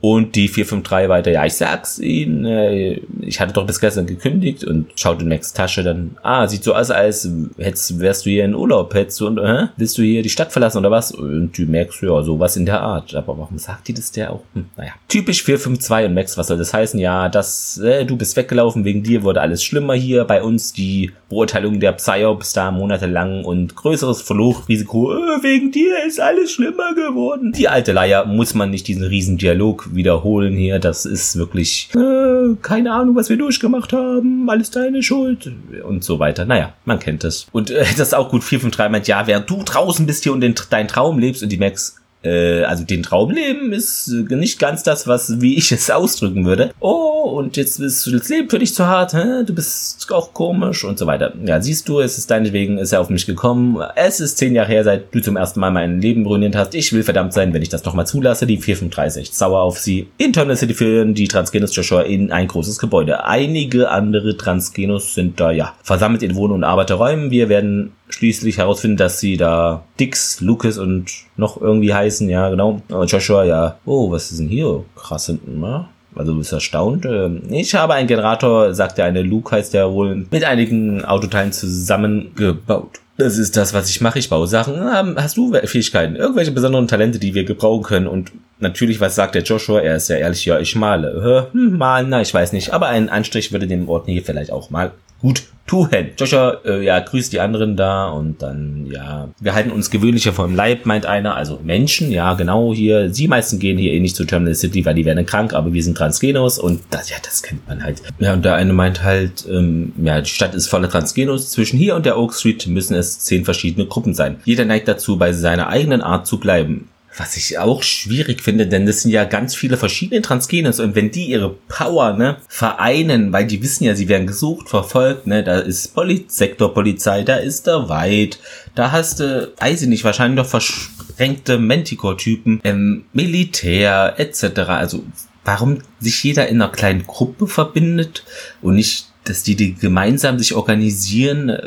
[0.00, 4.64] Und die 453 weiter, ja, ich sag's Ihnen, äh, ich hatte doch bis gestern gekündigt
[4.64, 8.44] und schaut in Max Tasche dann, ah, sieht so aus, als hättest, wärst du hier
[8.44, 11.12] in Urlaub, hättest du, äh, willst du hier die Stadt verlassen oder was?
[11.12, 13.14] Und die Max, ja, sowas in der Art.
[13.14, 14.42] Aber warum sagt die das der auch?
[14.54, 14.92] Hm, naja.
[15.08, 16.98] Typisch 452 und Max, was soll das heißen?
[17.00, 21.12] Ja, das, äh, du bist weggelaufen, wegen dir wurde alles schlimmer hier bei uns, die
[21.28, 27.52] Beurteilung der Psyops da monatelang und größeres Verlustrisiko, äh, wegen dir ist alles schlimmer geworden.
[27.52, 30.78] Die alte Leier muss man nicht diesen riesen Dialog wiederholen hier.
[30.78, 34.48] Das ist wirklich, äh, keine Ahnung, was wir durchgemacht haben.
[34.48, 35.52] Alles deine Schuld.
[35.86, 36.44] Und so weiter.
[36.44, 37.46] Naja, man kennt es.
[37.52, 38.44] Und äh, das ist auch gut.
[38.44, 41.58] 453 meint, ja, während du draußen bist hier und den, deinen Traum lebst und die
[41.58, 46.72] Max, äh, also den Traumleben ist nicht ganz das, was, wie ich es ausdrücken würde.
[46.80, 49.44] Oh, und jetzt ist das Leben für dich zu hart, hä?
[49.44, 51.32] du bist auch komisch und so weiter.
[51.44, 53.82] Ja, siehst du, es ist deinetwegen, ist er auf mich gekommen.
[53.94, 56.74] Es ist zehn Jahre her, seit du zum ersten Mal mein Leben ruiniert hast.
[56.74, 58.46] Ich will verdammt sein, wenn ich das nochmal zulasse.
[58.46, 60.08] Die 435 sauer auf sie.
[60.18, 63.24] Internal City führen die Transgenos Joshua in ein großes Gebäude.
[63.24, 67.30] Einige andere Transgenos sind da, ja, versammelt in Wohn- und Arbeiterräumen.
[67.30, 72.80] Wir werden schließlich herausfinden, dass sie da Dix, Lucas und noch irgendwie heißen, ja, genau.
[72.88, 74.84] Und Joshua, ja, oh, was ist denn hier?
[74.94, 75.88] Krass hinten, ne?
[76.14, 77.04] Also du bist erstaunt.
[77.04, 81.52] Ähm, ich habe einen Generator, sagt der eine, Luke heißt der wohl, mit einigen Autoteilen
[81.52, 83.00] zusammengebaut.
[83.18, 84.18] Das ist das, was ich mache.
[84.18, 84.78] Ich baue Sachen.
[85.16, 86.16] Hast du Fähigkeiten?
[86.16, 88.06] Irgendwelche besonderen Talente, die wir gebrauchen können?
[88.06, 89.80] Und natürlich, was sagt der Joshua?
[89.80, 91.48] Er ist ja ehrlich, ja, ich male.
[91.52, 92.74] Hm, malen, na, ich weiß nicht.
[92.74, 95.88] Aber ein Anstrich würde dem Ort hier vielleicht auch mal gut tun.
[96.16, 100.54] Joshua, äh, ja, grüßt die anderen da und dann, ja, wir halten uns gewöhnlicher vom
[100.54, 101.36] Leib, meint einer.
[101.36, 103.12] Also Menschen, ja, genau hier.
[103.12, 105.82] Sie meisten gehen hier eh nicht zu Terminal City, weil die werden krank, aber wir
[105.82, 108.02] sind Transgenos und das, ja, das kennt man halt.
[108.18, 111.50] Ja, und der eine meint halt, ähm, ja, die Stadt ist voller Transgenos.
[111.50, 114.36] Zwischen hier und der Oak Street müssen es zehn verschiedene Gruppen sein.
[114.44, 116.88] Jeder neigt dazu, bei seiner eigenen Art zu bleiben.
[117.18, 121.10] Was ich auch schwierig finde, denn das sind ja ganz viele verschiedene Transgenes und wenn
[121.10, 125.60] die ihre Power ne, vereinen, weil die wissen ja, sie werden gesucht, verfolgt, ne, da
[125.60, 128.38] ist Poli Sektorpolizei, da ist der Weit,
[128.74, 134.60] da hast du, weiß ich nicht, wahrscheinlich noch versprengte Manticore-Typen, ähm, Militär etc.
[134.68, 135.02] Also
[135.46, 138.24] warum sich jeder in einer kleinen Gruppe verbindet
[138.60, 141.62] und nicht, dass die, die gemeinsam sich organisieren äh,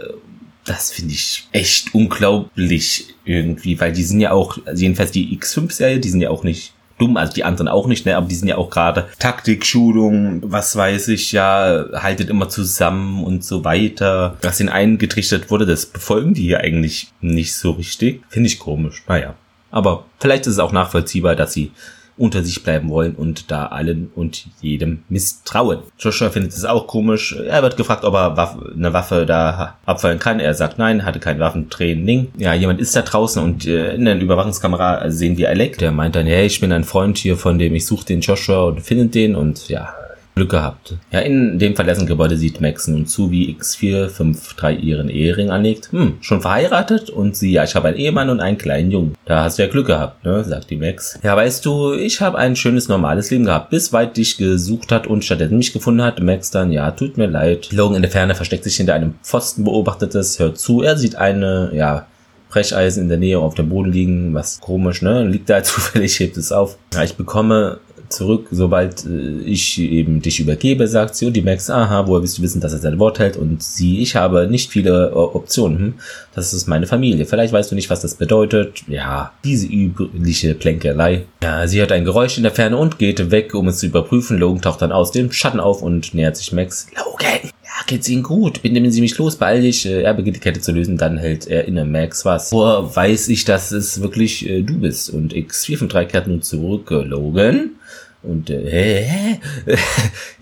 [0.66, 6.00] das finde ich echt unglaublich irgendwie, weil die sind ja auch, also jedenfalls die X5-Serie,
[6.00, 8.48] die sind ja auch nicht dumm, also die anderen auch nicht, ne, aber die sind
[8.48, 14.38] ja auch gerade Taktik, Schulung, was weiß ich, ja, haltet immer zusammen und so weiter.
[14.42, 18.22] Was ihnen eingetrichtert wurde, das befolgen die hier eigentlich nicht so richtig.
[18.30, 19.36] Finde ich komisch, naja.
[19.72, 21.72] Aber vielleicht ist es auch nachvollziehbar, dass sie
[22.20, 25.80] unter sich bleiben wollen und da allen und jedem misstrauen.
[25.98, 27.36] Joshua findet es auch komisch.
[27.36, 30.40] Er wird gefragt, ob er Waffe, eine Waffe da abfallen kann.
[30.40, 32.28] Er sagt nein, hatte kein Waffentraining.
[32.38, 35.78] Ja, jemand ist da draußen und äh, in der Überwachungskamera sehen wir Alec.
[35.78, 38.66] Der meint dann, hey, ich bin ein Freund hier von dem, ich suche den Joshua
[38.66, 39.94] und findet den und ja,
[40.40, 40.96] Glück gehabt.
[41.12, 45.92] Ja, in dem verlassenen Gebäude sieht Max nun zu, wie X453 ihren Ehering anlegt.
[45.92, 47.10] Hm, schon verheiratet?
[47.10, 49.16] Und sie, ja, ich habe einen Ehemann und einen kleinen Jungen.
[49.26, 51.20] Da hast du ja Glück gehabt, ne, sagt die Max.
[51.24, 55.08] Ja, weißt du, ich habe ein schönes, normales Leben gehabt, bis weit dich gesucht hat
[55.08, 56.22] und stattdessen mich gefunden hat.
[56.22, 57.74] Max dann, ja, tut mir leid.
[57.74, 60.82] Logan in der Ferne versteckt sich hinter einem Pfosten, beobachtet es, hört zu.
[60.82, 62.08] Er sieht eine, ja,
[62.50, 65.24] Brecheisen in der Nähe auf dem Boden liegen, was komisch, ne?
[65.24, 66.78] Liegt da zufällig, hebt es auf.
[66.94, 71.26] Ja, ich bekomme zurück, sobald äh, ich eben dich übergebe, sagt sie.
[71.26, 73.38] Und die Max, aha, woher willst du wissen, dass er sein Wort hält?
[73.38, 75.80] Und sie, ich habe nicht viele äh, Optionen.
[75.80, 75.94] Hm?
[76.36, 77.26] Das ist meine Familie.
[77.26, 78.84] Vielleicht weißt du nicht, was das bedeutet.
[78.88, 81.26] Ja, diese übliche Plänkerei.
[81.44, 84.38] Ja, sie hört ein Geräusch in der Ferne und geht weg, um es zu überprüfen.
[84.38, 86.88] Logan taucht dann aus dem Schatten auf und nähert sich Max.
[86.96, 87.50] Logan!
[87.80, 88.62] Ja, geht's Ihnen gut?
[88.62, 89.86] Binden Sie mich los, beeil dich.
[89.86, 91.86] Äh, er beginnt die Kette zu lösen, dann hält er inne.
[91.86, 92.52] Max, was?
[92.52, 95.10] Woher weiß ich, dass es wirklich äh, du bist?
[95.10, 96.90] Und X453 kehrt nun zurück.
[96.90, 97.72] Logan?
[98.22, 99.40] Und äh, hä?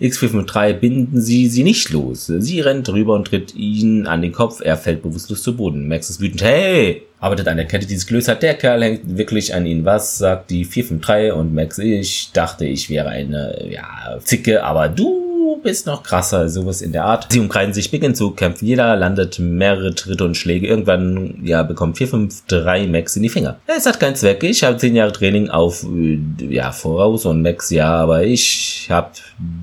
[0.00, 2.26] X503 binden sie sie nicht los.
[2.26, 4.60] Sie rennt rüber und tritt ihn an den Kopf.
[4.60, 5.86] Er fällt bewusstlos zu Boden.
[5.86, 6.42] Max ist wütend.
[6.42, 7.02] Hey!
[7.20, 8.42] Arbeitet an der Kette, die es gelöst hat.
[8.42, 9.84] Der Kerl hängt wirklich an ihn.
[9.84, 11.32] Was sagt die 453?
[11.32, 16.82] Und Max, ich dachte, ich wäre eine, ja, Zicke, aber du bist noch krasser, sowas
[16.82, 17.26] in der Art.
[17.30, 18.66] Sie umkreisen sich, beginnen zu kämpfen.
[18.66, 20.66] Jeder landet mehrere Tritte und Schläge.
[20.66, 23.58] Irgendwann, ja, bekommt 4, 5, 3 Max in die Finger.
[23.66, 24.42] Es hat keinen Zweck.
[24.44, 29.10] Ich habe 10 Jahre Training auf, äh, ja, voraus und Max, ja, aber ich habe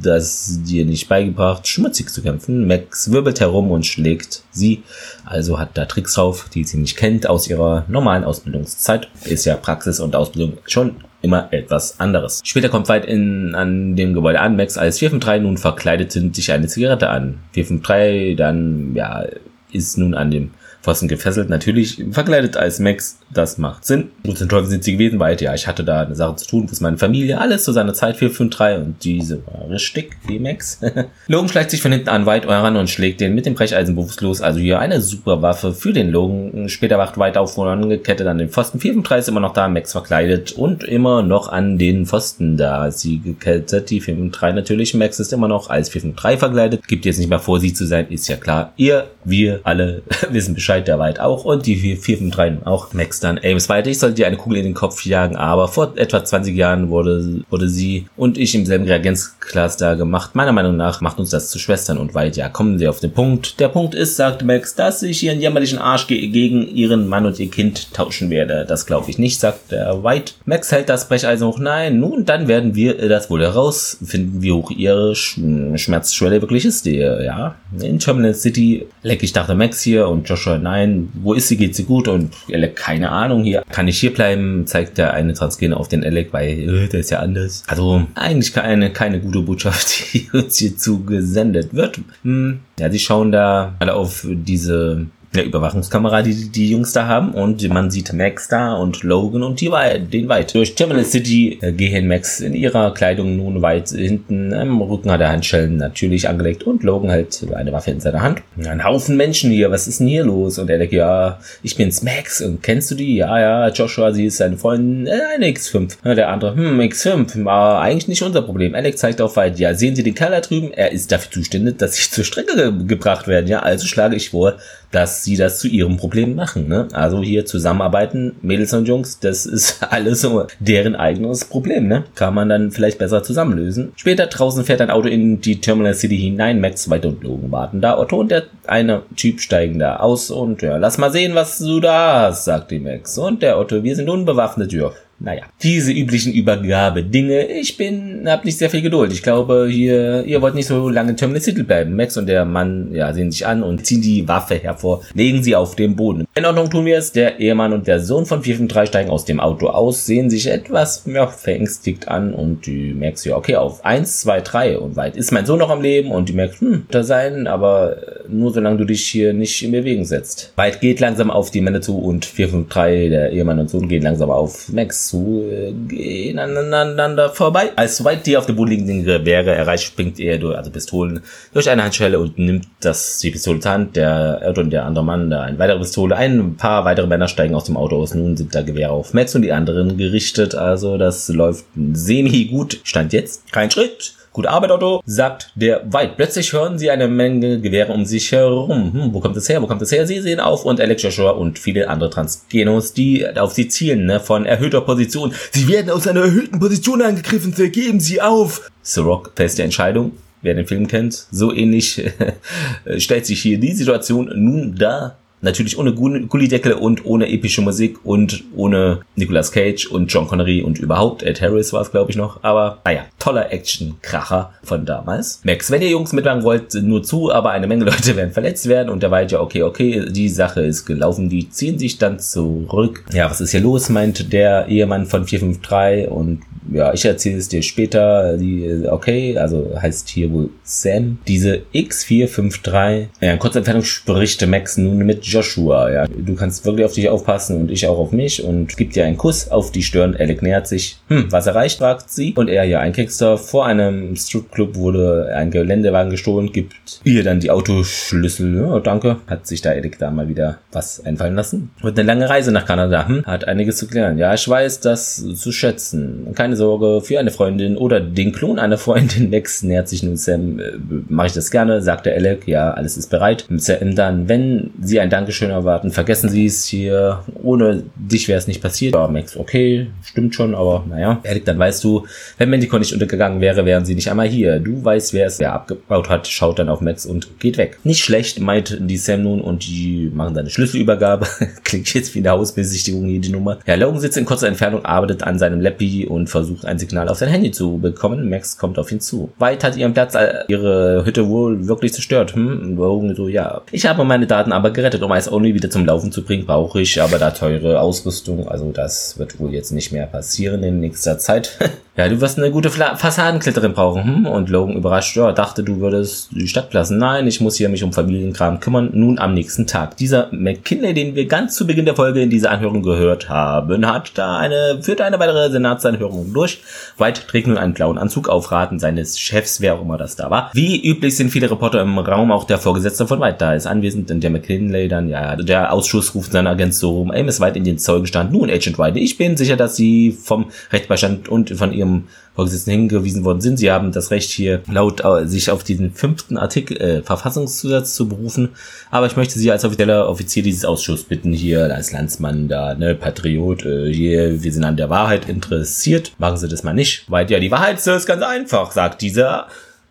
[0.02, 2.67] das dir nicht beigebracht, schmutzig zu kämpfen.
[2.67, 4.84] Max wirbelt herum und schlägt sie.
[5.26, 9.10] Also hat da Tricks drauf, die sie nicht kennt aus ihrer normalen Ausbildungszeit.
[9.24, 10.95] Ist ja Praxis und Ausbildung schon
[11.26, 12.42] immer etwas anderes.
[12.46, 16.52] Später kommt weit in, an dem Gebäude an, Max als 453 nun verkleidet sind, sich
[16.52, 17.40] eine Zigarette an.
[17.52, 19.26] 453 dann, ja,
[19.72, 20.52] ist nun an dem
[20.86, 21.50] Pfosten gefesselt.
[21.50, 24.12] Natürlich verkleidet als Max, das macht Sinn.
[24.24, 26.67] Gut, sind Teufel sind sie gewesen, weil ja, ich hatte da eine Sache zu tun,
[26.69, 30.80] was meine Familie, alles zu seiner Zeit 453 und diese war richtig wie Max.
[31.28, 34.41] Logan schleicht sich von hinten an White ran und schlägt den mit dem Brecheisen bewusstlos.
[34.41, 36.69] Also hier eine super Waffe für den Logan.
[36.69, 38.80] Später wacht White auf und angekettet an den Pfosten.
[38.80, 42.91] 453 ist immer noch da, Max verkleidet und immer noch an den Pfosten da.
[42.91, 44.93] Sie gekettet, die 453 natürlich.
[44.93, 46.88] Max ist immer noch als 453 verkleidet.
[46.88, 48.71] Gibt jetzt nicht mehr vor, sie zu sein, ist ja klar.
[48.78, 50.75] Ihr, wir alle wissen Bescheid.
[50.76, 52.94] Bescheid, der weit auch und die 453 auch.
[52.94, 55.94] Max dann, Ames weiter, ich sollte dir eine Kugel in den Kopf jagen, aber vor
[55.96, 60.36] etwa 20 Jahren wurde, wurde sie und ich im selben Reagenzcluster gemacht.
[60.36, 63.12] Meiner Meinung nach macht uns das zu Schwestern und weit, ja, kommen sie auf den
[63.12, 63.60] Punkt.
[63.60, 67.40] Der Punkt ist, sagt Max, dass ich ihren jämmerlichen Arsch ge gegen ihren Mann und
[67.40, 68.66] ihr Kind tauschen werde.
[68.68, 70.34] Das glaube ich nicht, sagt der White.
[70.46, 71.60] Max hält das Brecheisen hoch.
[71.60, 75.40] Nein, nun, dann werden wir das wohl herausfinden, wie hoch ihre Sch
[75.76, 76.86] Schmerzschwelle wirklich ist.
[76.86, 81.58] Ja, in Terminal City leck ich dachte Max hier und Joshua nein, wo ist sie,
[81.58, 85.34] geht sie gut und Alec, keine Ahnung hier, kann ich hier bleiben, zeigt der eine
[85.34, 87.63] Transgene auf den Alec, weil äh, der ist ja anders.
[87.67, 91.99] Also eigentlich keine, keine gute Botschaft, die uns hier zugesendet wird.
[92.23, 97.32] Hm, ja, sie schauen da alle auf diese eine Überwachungskamera, die die Jungs da haben
[97.34, 99.71] und man sieht Max da und Logan und die
[100.12, 100.54] den weit.
[100.54, 105.21] Durch Terminal City äh, gehen Max in ihrer Kleidung nun weit hinten am Rücken hat
[105.21, 108.41] er Handschellen natürlich angelegt und Logan hält eine Waffe in seiner Hand.
[108.65, 110.58] Ein Haufen Menschen hier, was ist denn hier los?
[110.60, 113.17] Und er denkt, ja, ich bin's Max und kennst du die?
[113.17, 116.15] Ja, ja, Joshua, sie ist seine Freundin, äh, eine X5.
[116.15, 118.76] Der andere, hm, X5, war eigentlich nicht unser Problem.
[118.76, 120.71] Alex zeigt auf weit, ja, sehen Sie den Kerl da drüben?
[120.71, 123.50] Er ist dafür zuständig, dass ich zur Strecke ge gebracht werde.
[123.50, 124.56] Ja, also schlage ich vor,
[124.91, 126.67] dass sie das zu ihrem Problem machen.
[126.67, 126.88] Ne?
[126.93, 131.88] Also hier zusammenarbeiten, Mädels und Jungs, das ist alles so deren eigenes Problem.
[131.88, 132.04] Ne?
[132.15, 133.91] Kann man dann vielleicht besser zusammenlösen.
[133.95, 136.62] Später draußen fährt ein Auto in die Terminal City hinein.
[136.62, 137.98] Max, Weite und Logan warten da.
[137.98, 141.80] Otto und der eine Typ steigen da aus und ja, lass mal sehen, was du
[141.80, 143.17] da hast, sagt die Max.
[143.17, 144.74] Und der Otto, wir sind unbewaffnet.
[144.74, 147.45] Ja, naja, diese üblichen Übergabe-Dinge.
[147.47, 149.13] Ich bin, hab nicht sehr viel Geduld.
[149.13, 151.95] Ich glaube, hier, ihr wollt nicht so lange in Terminal City bleiben.
[151.95, 155.55] Max und der Mann, ja, sehen sich an und ziehen die Waffe hervor, legen sie
[155.55, 156.26] auf den Boden.
[156.36, 157.13] In Ordnung tun wir es.
[157.13, 161.03] Der Ehemann und der Sohn von 453 steigen aus dem Auto aus, sehen sich etwas,
[161.05, 165.32] ja, verängstigt an und die Max, ja, okay, auf eins, zwei, drei und weit ist
[165.32, 167.97] mein Sohn noch am Leben und die Max, hm, da sein, aber
[168.30, 170.53] nur solange du dich hier nicht in Bewegung setzt.
[170.55, 174.30] Weit geht langsam auf die Männer zu und 453, der Ehemann und Sohn, gehen langsam
[174.30, 177.71] auf Max zu, äh, gehen aneinander vorbei.
[177.76, 181.21] Als soweit die auf dem Boden liegenden Gewehre erreicht, springt er durch, also Pistolen,
[181.53, 183.95] durch eine Handschelle und nimmt das, die Pistole zur Hand.
[183.95, 186.15] Der Erd und der andere Mann, da eine weitere Pistole.
[186.15, 188.13] Ein paar weitere Männer steigen aus dem Auto aus.
[188.13, 190.55] Nun sind da Gewehre auf Metz und die anderen gerichtet.
[190.55, 192.80] Also das läuft semi gut.
[192.84, 193.51] Stand jetzt.
[193.51, 194.13] Kein Schritt.
[194.36, 196.18] Gute Arbeit, Otto, sagt der Weit.
[196.18, 198.92] Plötzlich hören sie eine Menge Gewehre um sich herum.
[198.94, 199.62] Hm, wo kommt es her?
[199.62, 200.06] Wo kommt es her?
[200.06, 204.20] Sie sehen auf und Alex Joshua und viele andere Transgenos, die auf sie zielen, ne,
[204.20, 205.34] von erhöhter Position.
[205.52, 208.70] Sie werden aus einer erhöhten Position angegriffen, vergeben sie auf.
[208.82, 210.12] The Rock feste Entscheidung.
[210.42, 212.04] Wer den Film kennt, so ähnlich
[212.98, 215.18] stellt sich hier die Situation nun dar.
[215.42, 220.80] Natürlich ohne Gullideckel und ohne epische Musik und ohne Nicolas Cage und John Connery und
[220.80, 222.44] überhaupt Ed Harris war es, glaube ich, noch.
[222.44, 225.42] Aber naja, toller Action-Kracher von damals.
[225.44, 228.90] Max, wenn ihr Jungs mitmachen wollt, nur zu, aber eine Menge Leute werden verletzt werden
[228.90, 233.04] und der war ja, okay, okay, die Sache ist gelaufen, die ziehen sich dann zurück.
[233.14, 237.49] Ja, was ist hier los, meint der Ehemann von 453 und ja, ich erzähle es
[237.49, 238.38] dir später.
[238.38, 241.20] Die, okay, also heißt hier wohl Sam.
[241.28, 243.07] Diese X453.
[243.22, 245.91] Ja, in kurzer Entfernung spricht Max nun mit Joshua.
[245.91, 249.05] Ja, du kannst wirklich auf dich aufpassen und ich auch auf mich und gibt dir
[249.05, 250.16] einen Kuss auf die Stirn.
[250.18, 250.97] Alec nähert sich.
[251.07, 252.34] Hm, was erreicht, fragt sie.
[252.36, 257.39] Und er, ja, ein Kickster vor einem Stripclub wurde ein Geländewagen gestohlen, gibt ihr dann
[257.39, 258.55] die Autoschlüssel.
[258.55, 259.18] Ja, danke.
[259.28, 261.72] Hat sich da Alec da mal wieder was einfallen lassen.
[261.82, 263.07] Wird eine lange Reise nach Kanada.
[263.07, 264.18] Hm, hat einiges zu klären.
[264.18, 266.34] Ja, ich weiß das zu schätzen.
[266.36, 270.16] Keine keine Sorge, für eine Freundin oder den Klon einer Freundin Max nähert sich nun
[270.18, 270.72] Sam, äh,
[271.10, 273.45] mache ich das gerne, sagt der Alec, ja, alles ist bereit.
[273.58, 278.47] Sam dann, wenn Sie ein Dankeschön erwarten, vergessen Sie es hier, ohne dich wäre es
[278.47, 278.95] nicht passiert.
[278.95, 281.20] Ja, Max, okay, stimmt schon, aber naja.
[281.26, 282.06] Alec, dann weißt du,
[282.38, 284.60] wenn Manticore nicht untergegangen wäre, wären sie nicht einmal hier.
[284.60, 287.80] Du weißt, wer es wer abgebaut hat, schaut dann auf Max und geht weg.
[287.84, 291.28] Nicht schlecht, meint die Sam nun und die machen dann eine Schlüsselübergabe.
[291.64, 293.60] Klingt jetzt wie eine Hausbesichtigung hier die Nummer.
[293.66, 297.10] Ja, Logan sitzt in kurzer Entfernung, arbeitet an seinem Lappy und versucht versucht, ein Signal
[297.10, 298.30] auf sein Handy zu bekommen.
[298.30, 299.32] Max kommt auf ihn zu.
[299.39, 302.36] White hat ihren Platz, äh, ihre Hütte wohl wirklich zerstört.
[302.36, 302.76] Hm?
[302.76, 303.62] Logan so, ja.
[303.72, 306.46] Ich habe meine Daten aber gerettet, um Ice Only wieder zum Laufen zu bringen.
[306.46, 308.48] Brauche ich aber da teure Ausrüstung.
[308.48, 311.58] Also das wird wohl jetzt nicht mehr passieren in nächster Zeit.
[311.98, 314.04] ja, du wirst eine gute Fassadenkletterin brauchen.
[314.04, 314.26] Hm?
[314.28, 316.98] Und Logan überrascht, ja, dachte, du würdest die Stadt lassen.
[316.98, 318.89] Nein, ich muss hier mich um Familienkram kümmern.
[318.93, 319.98] Nun am nächsten Tag.
[319.98, 324.12] Dieser McKinley, den wir ganz zu Beginn der Folge in dieser Anhörung gehört haben, hat
[324.16, 326.62] da eine, führt eine weitere Senatsanhörung durch.
[326.98, 330.30] White trägt nun einen blauen Anzug auf Raten seines Chefs, wer auch immer das da
[330.30, 330.52] war.
[330.54, 334.12] Wie üblich sind viele Reporter im Raum, auch der Vorgesetzte von White da ist anwesend
[334.12, 337.64] und der McKinley dann, ja, der Ausschuss ruft seinen Agent so rum, Amos White in
[337.64, 338.32] den Zeugenstand.
[338.32, 342.06] Nun, Agent White, ich bin sicher, dass Sie vom Rechtsbeistand und von Ihrem
[342.36, 343.58] Vorgesetzten hingewiesen worden sind.
[343.58, 348.10] Sie haben das Recht hier laut äh, sich auf diesen fünften Artikel äh, Verfassungszusatz zu
[348.10, 348.50] berufen.
[348.92, 352.94] Aber ich möchte Sie als offizieller Offizier dieses Ausschusses bitten, hier als Landsmann da, ne,
[352.94, 356.12] Patriot, äh, hier, wir sind an der Wahrheit interessiert.
[356.18, 357.06] Machen Sie das mal nicht.
[357.10, 359.48] Weil ja, die Wahrheit ist ganz einfach, sagt dieser.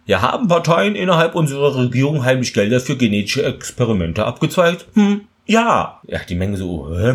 [0.06, 4.84] Ja, haben Parteien innerhalb unserer Regierung heimlich Gelder für genetische Experimente abgezweigt?
[4.92, 6.00] Hm, ja.
[6.06, 7.14] Ja, die Menge so, äh,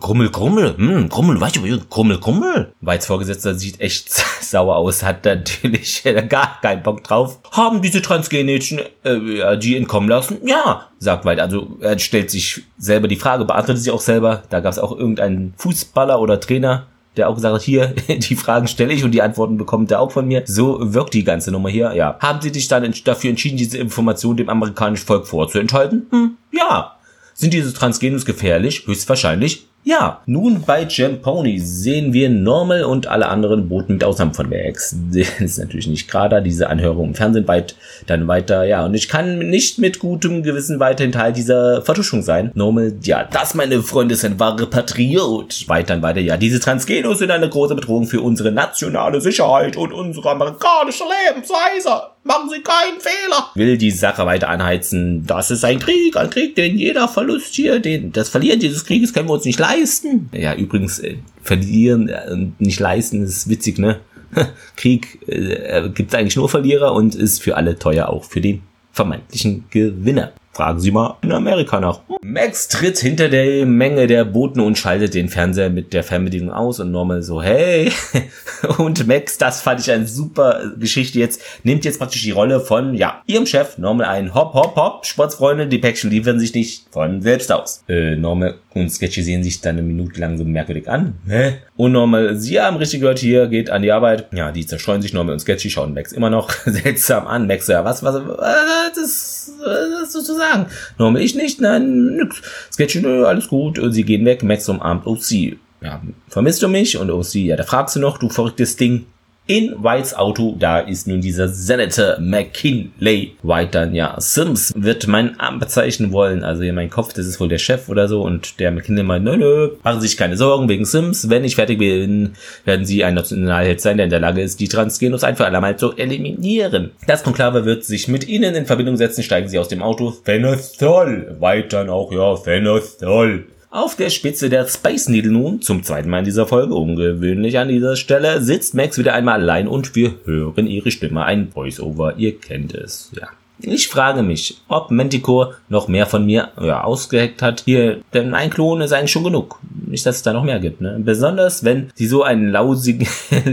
[0.00, 2.72] Krummel, Krummel, hm, Krummel, weißt du, Krummel, Krummel.
[2.80, 7.40] Weiz Vorgesetzter sieht echt sauer aus, hat natürlich gar keinen Bock drauf.
[7.52, 10.38] Haben diese transgenetischen äh, die entkommen lassen?
[10.46, 11.42] Ja, sagt White.
[11.42, 14.42] Also er stellt sich selber die Frage, beantwortet sich auch selber.
[14.48, 16.86] Da gab es auch irgendeinen Fußballer oder Trainer,
[17.18, 20.12] der auch gesagt hat, hier, die Fragen stelle ich und die Antworten bekommt er auch
[20.12, 20.44] von mir.
[20.46, 21.92] So wirkt die ganze Nummer hier.
[21.94, 22.18] Ja.
[22.20, 26.06] Haben Sie sich dann dafür entschieden, diese Information dem amerikanischen Volk vorzuenthalten?
[26.10, 26.96] Hm, ja.
[27.34, 28.86] Sind diese Transgenos gefährlich?
[28.86, 34.48] Höchstwahrscheinlich ja, nun bei Jamponi sehen wir Normal und alle anderen Booten mit Ausnahme von
[34.48, 34.96] Max.
[35.14, 37.76] Das ist natürlich nicht gerade diese Anhörung im Fernsehen weit
[38.06, 42.50] dann weiter, ja, und ich kann nicht mit gutem Gewissen weiterhin Teil dieser Vertuschung sein.
[42.54, 45.68] Normal, ja, das, meine Freunde, ist ein wahre Patriot.
[45.68, 50.30] Weiter weiter, ja, diese Transgenos sind eine große Bedrohung für unsere nationale Sicherheit und unsere
[50.30, 52.13] amerikanische Lebensweise.
[52.26, 53.50] Machen Sie keinen Fehler.
[53.54, 55.26] Will die Sache weiter anheizen.
[55.26, 59.12] Das ist ein Krieg, ein Krieg, den jeder Verlust hier, den, das Verlieren dieses Krieges
[59.12, 60.30] können wir uns nicht leisten.
[60.32, 64.00] Ja, übrigens, äh, verlieren, äh, nicht leisten, ist witzig, ne?
[64.76, 69.66] Krieg äh, gibt eigentlich nur Verlierer und ist für alle teuer, auch für den vermeintlichen
[69.70, 70.32] Gewinner.
[70.54, 72.00] Fragen Sie mal in Amerika nach.
[72.22, 76.78] Max tritt hinter der Menge der Boten und schaltet den Fernseher mit der Fernbedienung aus
[76.78, 77.90] und Normal so, hey.
[78.78, 82.94] Und Max, das fand ich eine super Geschichte jetzt, nimmt jetzt praktisch die Rolle von,
[82.94, 87.20] ja, ihrem Chef, Normal ein Hopp, Hopp, Hopp, Sportsfreunde, die Päckchen liefern sich nicht von
[87.20, 87.84] selbst aus.
[87.88, 91.14] Äh, Normal und Sketchy sehen sich dann eine Minute lang so merkwürdig an.
[91.28, 91.56] Hä?
[91.76, 94.28] Und Normal, sie haben richtig gehört, hier geht an die Arbeit.
[94.32, 97.46] Ja, die zerstreuen sich, Normal und Sketchy schauen Max immer noch seltsam an.
[97.46, 100.66] Max, ja, was, was, was, das, was sozusagen sagen.
[100.98, 102.42] Normal, ich nicht, nein, nix.
[102.72, 103.78] Sketchy, nö, alles gut.
[103.78, 105.56] Und sie gehen weg, Max umarmt OC.
[105.80, 106.96] Ja, vermisst du mich?
[106.96, 109.06] Und OC, ja, da fragst du noch, du verrücktes Ding.
[109.46, 113.36] In Whites Auto, da ist nun dieser Senator McKinley.
[113.42, 116.42] White dann, ja, Sims wird mein Arm bezeichnen wollen.
[116.42, 118.22] Also hier mein Kopf, das ist wohl der Chef oder so.
[118.22, 121.28] Und der McKinley meint, nö, nö, machen Sie sich keine Sorgen wegen Sims.
[121.28, 122.32] Wenn ich fertig bin,
[122.64, 125.76] werden Sie ein Nationalheld sein, der in der Lage ist, die Transgenos ein für allemal
[125.76, 126.92] zu eliminieren.
[127.06, 129.22] Das Konklave wird sich mit Ihnen in Verbindung setzen.
[129.22, 130.14] Steigen Sie aus dem Auto.
[130.24, 131.36] Phenostol.
[131.38, 133.44] White dann auch, ja, Phenostol.
[133.74, 137.66] Auf der Spitze der Space Needle nun, zum zweiten Mal in dieser Folge, ungewöhnlich an
[137.66, 142.38] dieser Stelle, sitzt Max wieder einmal allein und wir hören ihre Stimme, ein Voice-Over, ihr
[142.38, 143.26] kennt es, ja.
[143.58, 147.62] Ich frage mich, ob Manticore noch mehr von mir ja, ausgeheckt hat.
[147.64, 149.58] Hier, denn ein Klon ist eigentlich schon genug.
[149.86, 150.80] Nicht, dass es da noch mehr gibt.
[150.80, 151.00] Ne?
[151.00, 153.08] Besonders, wenn sie so einen lausigen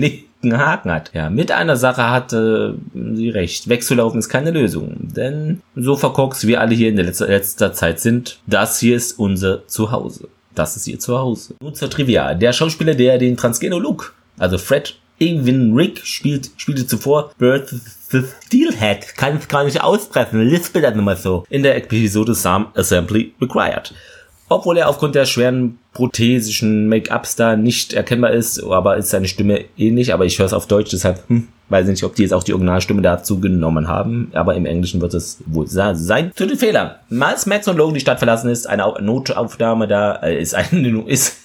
[0.41, 1.11] dicken Haken hat.
[1.13, 3.69] Ja, mit einer Sache hatte sie recht.
[3.69, 4.95] Wegzulaufen ist keine Lösung.
[4.99, 9.17] Denn so verkorkst wir alle hier in der letzter, letzter Zeit sind, das hier ist
[9.19, 10.27] unser Zuhause.
[10.55, 11.55] Das ist ihr Zuhause.
[11.61, 12.33] Nun zur Trivia.
[12.33, 17.73] Der Schauspieler, der den Transgeno Luke, also Fred Ewan Rick, spielt, spielte zuvor Birth
[18.09, 19.15] the Steelhead.
[19.15, 20.41] Kann ich gar nicht auspressen.
[20.41, 21.45] Lispelt das mal so.
[21.49, 23.93] In der Episode Some Assembly Required
[24.51, 29.65] obwohl er aufgrund der schweren prothesischen Make-ups da nicht erkennbar ist, aber ist seine Stimme
[29.77, 32.43] ähnlich, aber ich höre es auf Deutsch, deshalb hm, weiß nicht, ob die jetzt auch
[32.43, 36.31] die Originalstimme dazu genommen haben, aber im Englischen wird es wohl sein.
[36.35, 36.91] Zu den Fehlern.
[37.19, 41.37] Als Max und Logan die Stadt verlassen ist, eine Notaufnahme da, äh, ist eine, ist,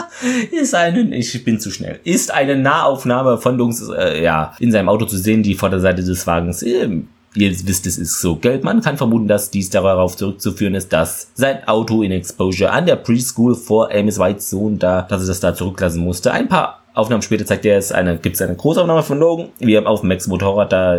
[0.50, 4.88] ist eine, ich bin zu schnell, ist eine Nahaufnahme von Logans, äh, ja, in seinem
[4.88, 6.88] Auto zu sehen, die Vorderseite des Wagens äh,
[7.34, 8.64] ihr wisst, es ist so Geld.
[8.64, 12.96] Man kann vermuten, dass dies darauf zurückzuführen ist, dass sein Auto in Exposure an der
[12.96, 16.32] Preschool vor Amos Whites Sohn da, dass er das da zurücklassen musste.
[16.32, 19.74] Ein paar Aufnahmen später zeigt er es eine, gibt es eine Großaufnahme von Logan, wie
[19.74, 20.98] er auf Max Motorrad da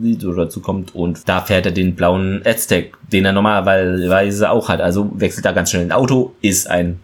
[0.00, 4.68] sieht oder dazu kommt und da fährt er den blauen Aztec, den er normalerweise auch
[4.68, 4.80] hat.
[4.80, 7.00] Also wechselt er ganz schnell ein Auto, ist ein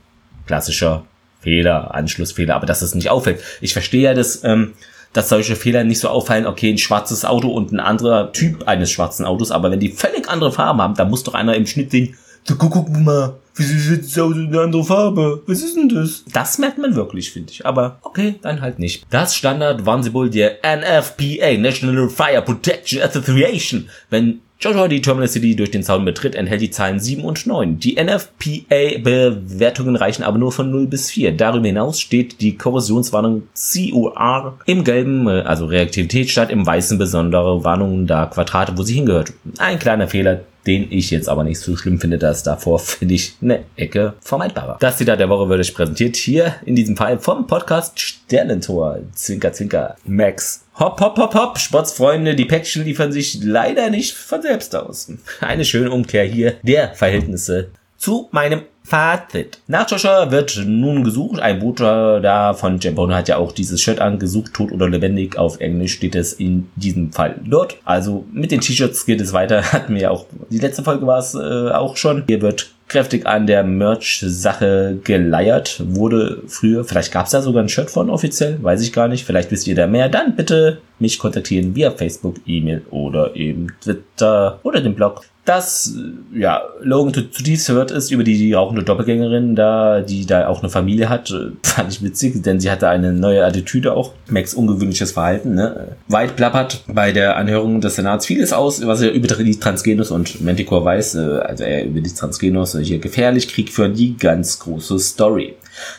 [0.46, 1.04] klassischer
[1.40, 3.40] Fehler, Anschlussfehler, aber dass es nicht auffällt.
[3.60, 4.74] Ich verstehe ja, dass ähm,
[5.12, 8.90] dass solche Fehler nicht so auffallen, okay, ein schwarzes Auto und ein anderer Typ eines
[8.90, 11.90] schwarzen Autos, aber wenn die völlig andere Farben haben, dann muss doch einer im Schnitt
[11.90, 15.42] sehen, guck, guck mal, wieso sieht das Auto eine andere Farbe?
[15.46, 16.24] Was ist denn das?
[16.32, 17.66] Das merkt man wirklich, finde ich.
[17.66, 19.04] Aber okay, dann halt nicht.
[19.10, 23.88] Das Standard Warnsymbol der NFPA, National Fire Protection Association.
[24.10, 27.78] Wenn Joshua die Terminal City durch den Zaun betritt, enthält die Zahlen 7 und 9.
[27.78, 31.32] Die NFPA-Bewertungen reichen aber nur von 0 bis 4.
[31.36, 37.64] Darüber hinaus steht die Korrosionswarnung COR im gelben, äh, also Reaktivität, statt im weißen besondere
[37.64, 39.34] Warnungen da Quadrate, wo sie hingehört.
[39.58, 43.34] Ein kleiner Fehler, den ich jetzt aber nicht so schlimm finde, dass davor finde ich
[43.42, 44.78] eine Ecke vermeidbarer.
[44.80, 49.00] Das Zitat der Woche würde ich präsentiert hier in diesem Fall vom Podcast Sternentor.
[49.12, 50.65] Zwinker, zwinker, Max.
[50.78, 55.10] Hopp, hopp, hopp, hopp, Sportsfreunde, die Päckchen liefern sich leider nicht von selbst aus.
[55.40, 59.58] Eine schöne Umkehr hier der Verhältnisse zu meinem Fazit.
[59.68, 61.40] Nach Joshua wird nun gesucht.
[61.40, 65.38] Ein Booter da von Jambone hat ja auch dieses Shirt angesucht, tot oder lebendig.
[65.38, 67.78] Auf Englisch steht es in diesem Fall dort.
[67.86, 69.62] Also mit den T-Shirts geht es weiter.
[69.72, 72.24] Hatten wir ja auch, die letzte Folge war es äh, auch schon.
[72.26, 75.82] Hier wird kräftig an der Merch-Sache geleiert.
[75.84, 79.24] Wurde früher, vielleicht gab es da sogar ein Shirt von offiziell, weiß ich gar nicht.
[79.24, 80.08] Vielleicht wisst ihr da mehr.
[80.08, 86.40] Dann bitte mich kontaktieren via Facebook, E-Mail oder eben Twitter oder den Blog dass äh,
[86.40, 90.68] ja, Logan zutiefst verwirrt ist über die, die rauchende Doppelgängerin, da die da auch eine
[90.68, 94.12] Familie hat, äh, fand ich witzig, denn sie hatte eine neue Attitüde auch.
[94.28, 95.54] Max ungewöhnliches Verhalten.
[95.54, 95.96] Ne?
[96.08, 100.42] White plappert bei der Anhörung des Senats vieles aus, was er über die Transgenos und
[100.42, 104.98] Manticore weiß, äh, also er über die Transgenos hier gefährlich, Krieg für die ganz große
[104.98, 105.54] Story.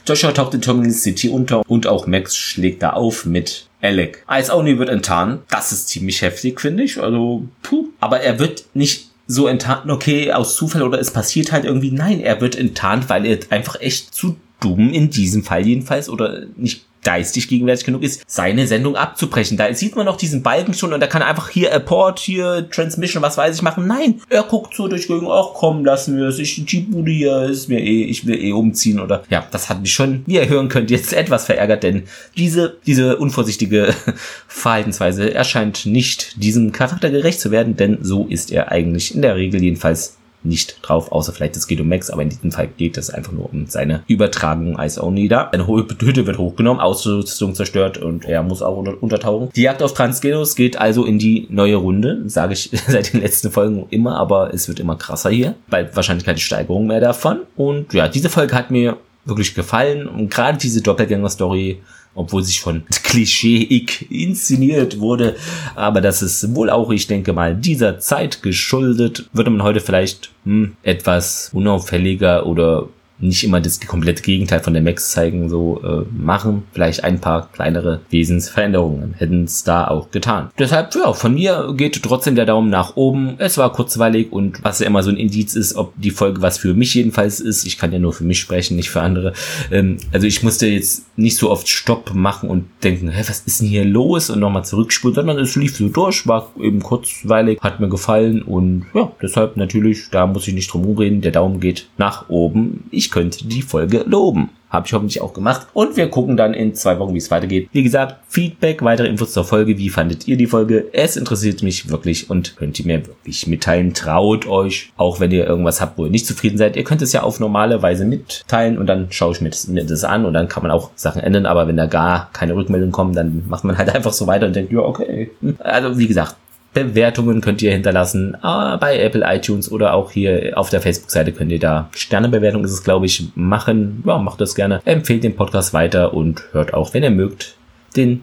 [0.05, 4.23] Joshua taucht in Terminal City unter und auch Max schlägt da auf mit Alec.
[4.29, 5.41] Ice Only wird enttarnt.
[5.49, 6.99] Das ist ziemlich heftig, finde ich.
[6.99, 7.85] Also, puh.
[7.99, 11.91] Aber er wird nicht so enttarnt, okay, aus Zufall oder es passiert halt irgendwie.
[11.91, 16.45] Nein, er wird enttarnt, weil er einfach echt zu dumm in diesem Fall jedenfalls oder
[16.55, 19.55] nicht geistig gegenwärtig genug ist, seine Sendung abzubrechen.
[19.55, 23.23] Da sieht man noch diesen Balken schon und er kann einfach hier Apport, hier Transmission,
[23.23, 23.87] was weiß ich machen.
[23.87, 27.79] Nein, er guckt so durch ach komm, lassen wir es, ich, Bude hier ist mir
[27.79, 30.91] eh, ich will eh umziehen oder, ja, das hat mich schon, wie ihr hören könnt,
[30.91, 32.03] jetzt etwas verärgert, denn
[32.35, 33.93] diese, diese unvorsichtige
[34.49, 39.37] Verhaltensweise erscheint nicht diesem Charakter gerecht zu werden, denn so ist er eigentlich in der
[39.37, 40.17] Regel jedenfalls
[40.47, 43.31] nicht drauf, außer vielleicht es geht um Max, aber in diesem Fall geht es einfach
[43.31, 45.49] nur um seine Übertragung Ice Only da.
[45.49, 49.49] Eine hohe Hütte wird hochgenommen, Ausrüstung zerstört und er muss auch unter untertauchen.
[49.55, 53.51] Die Jagd auf Transgenos geht also in die neue Runde, sage ich seit den letzten
[53.51, 57.41] Folgen immer, aber es wird immer krasser hier, weil wahrscheinlich keine Steigerung mehr davon.
[57.55, 61.81] Und ja, diese Folge hat mir wirklich gefallen und gerade diese Doppelgänger-Story
[62.17, 65.35] obwohl sich von klischeeig inszeniert wurde.
[65.75, 69.29] Aber das ist wohl auch, ich denke mal, dieser Zeit geschuldet.
[69.31, 72.89] Würde man heute vielleicht hm, etwas unauffälliger oder
[73.19, 76.63] nicht immer das komplette Gegenteil von der Max zeigen, so äh, machen.
[76.73, 80.49] Vielleicht ein paar kleinere Wesensveränderungen hätten es da auch getan.
[80.57, 83.35] Deshalb, ja, von mir geht trotzdem der Daumen nach oben.
[83.37, 86.57] Es war kurzweilig und was ja immer so ein Indiz ist, ob die Folge was
[86.57, 87.65] für mich jedenfalls ist.
[87.65, 89.33] Ich kann ja nur für mich sprechen, nicht für andere.
[89.71, 93.61] Ähm, also ich musste jetzt nicht so oft Stopp machen und denken, hä, was ist
[93.61, 94.29] denn hier los?
[94.29, 98.85] Und nochmal zurückspulen, sondern es lief so durch, war eben kurzweilig, hat mir gefallen und
[98.93, 102.85] ja, deshalb natürlich, da muss ich nicht drum reden, der Daumen geht nach oben.
[102.91, 104.49] Ich ich könnte die Folge loben.
[104.69, 105.67] Habe ich hoffentlich auch gemacht.
[105.71, 107.69] Und wir gucken dann in zwei Wochen, wie es weitergeht.
[107.71, 109.77] Wie gesagt, Feedback, weitere Infos zur Folge.
[109.77, 110.87] Wie fandet ihr die Folge?
[110.91, 113.93] Es interessiert mich wirklich und könnt ihr mir wirklich mitteilen.
[113.93, 116.75] Traut euch, auch wenn ihr irgendwas habt, wo ihr nicht zufrieden seid.
[116.75, 119.85] Ihr könnt es ja auf normale Weise mitteilen und dann schaue ich mir das, mir
[119.85, 121.45] das an und dann kann man auch Sachen ändern.
[121.45, 124.55] Aber wenn da gar keine Rückmeldung kommt, dann macht man halt einfach so weiter und
[124.57, 125.31] denkt, ja, okay.
[125.59, 126.35] Also wie gesagt,
[126.83, 131.51] Bewertungen könnt ihr hinterlassen äh, bei Apple iTunes oder auch hier auf der Facebook-Seite könnt
[131.51, 134.03] ihr da Sternebewertung ist es, glaube ich, machen.
[134.05, 134.81] Ja, macht das gerne.
[134.85, 137.55] Empfehlt den Podcast weiter und hört auch, wenn ihr mögt,
[137.95, 138.21] den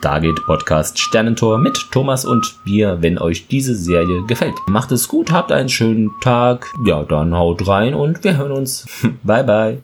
[0.00, 4.54] Stargate Podcast Sternentor mit Thomas und mir, wenn euch diese Serie gefällt.
[4.66, 6.66] Macht es gut, habt einen schönen Tag.
[6.84, 8.86] Ja, dann haut rein und wir hören uns.
[9.22, 9.78] bye bye.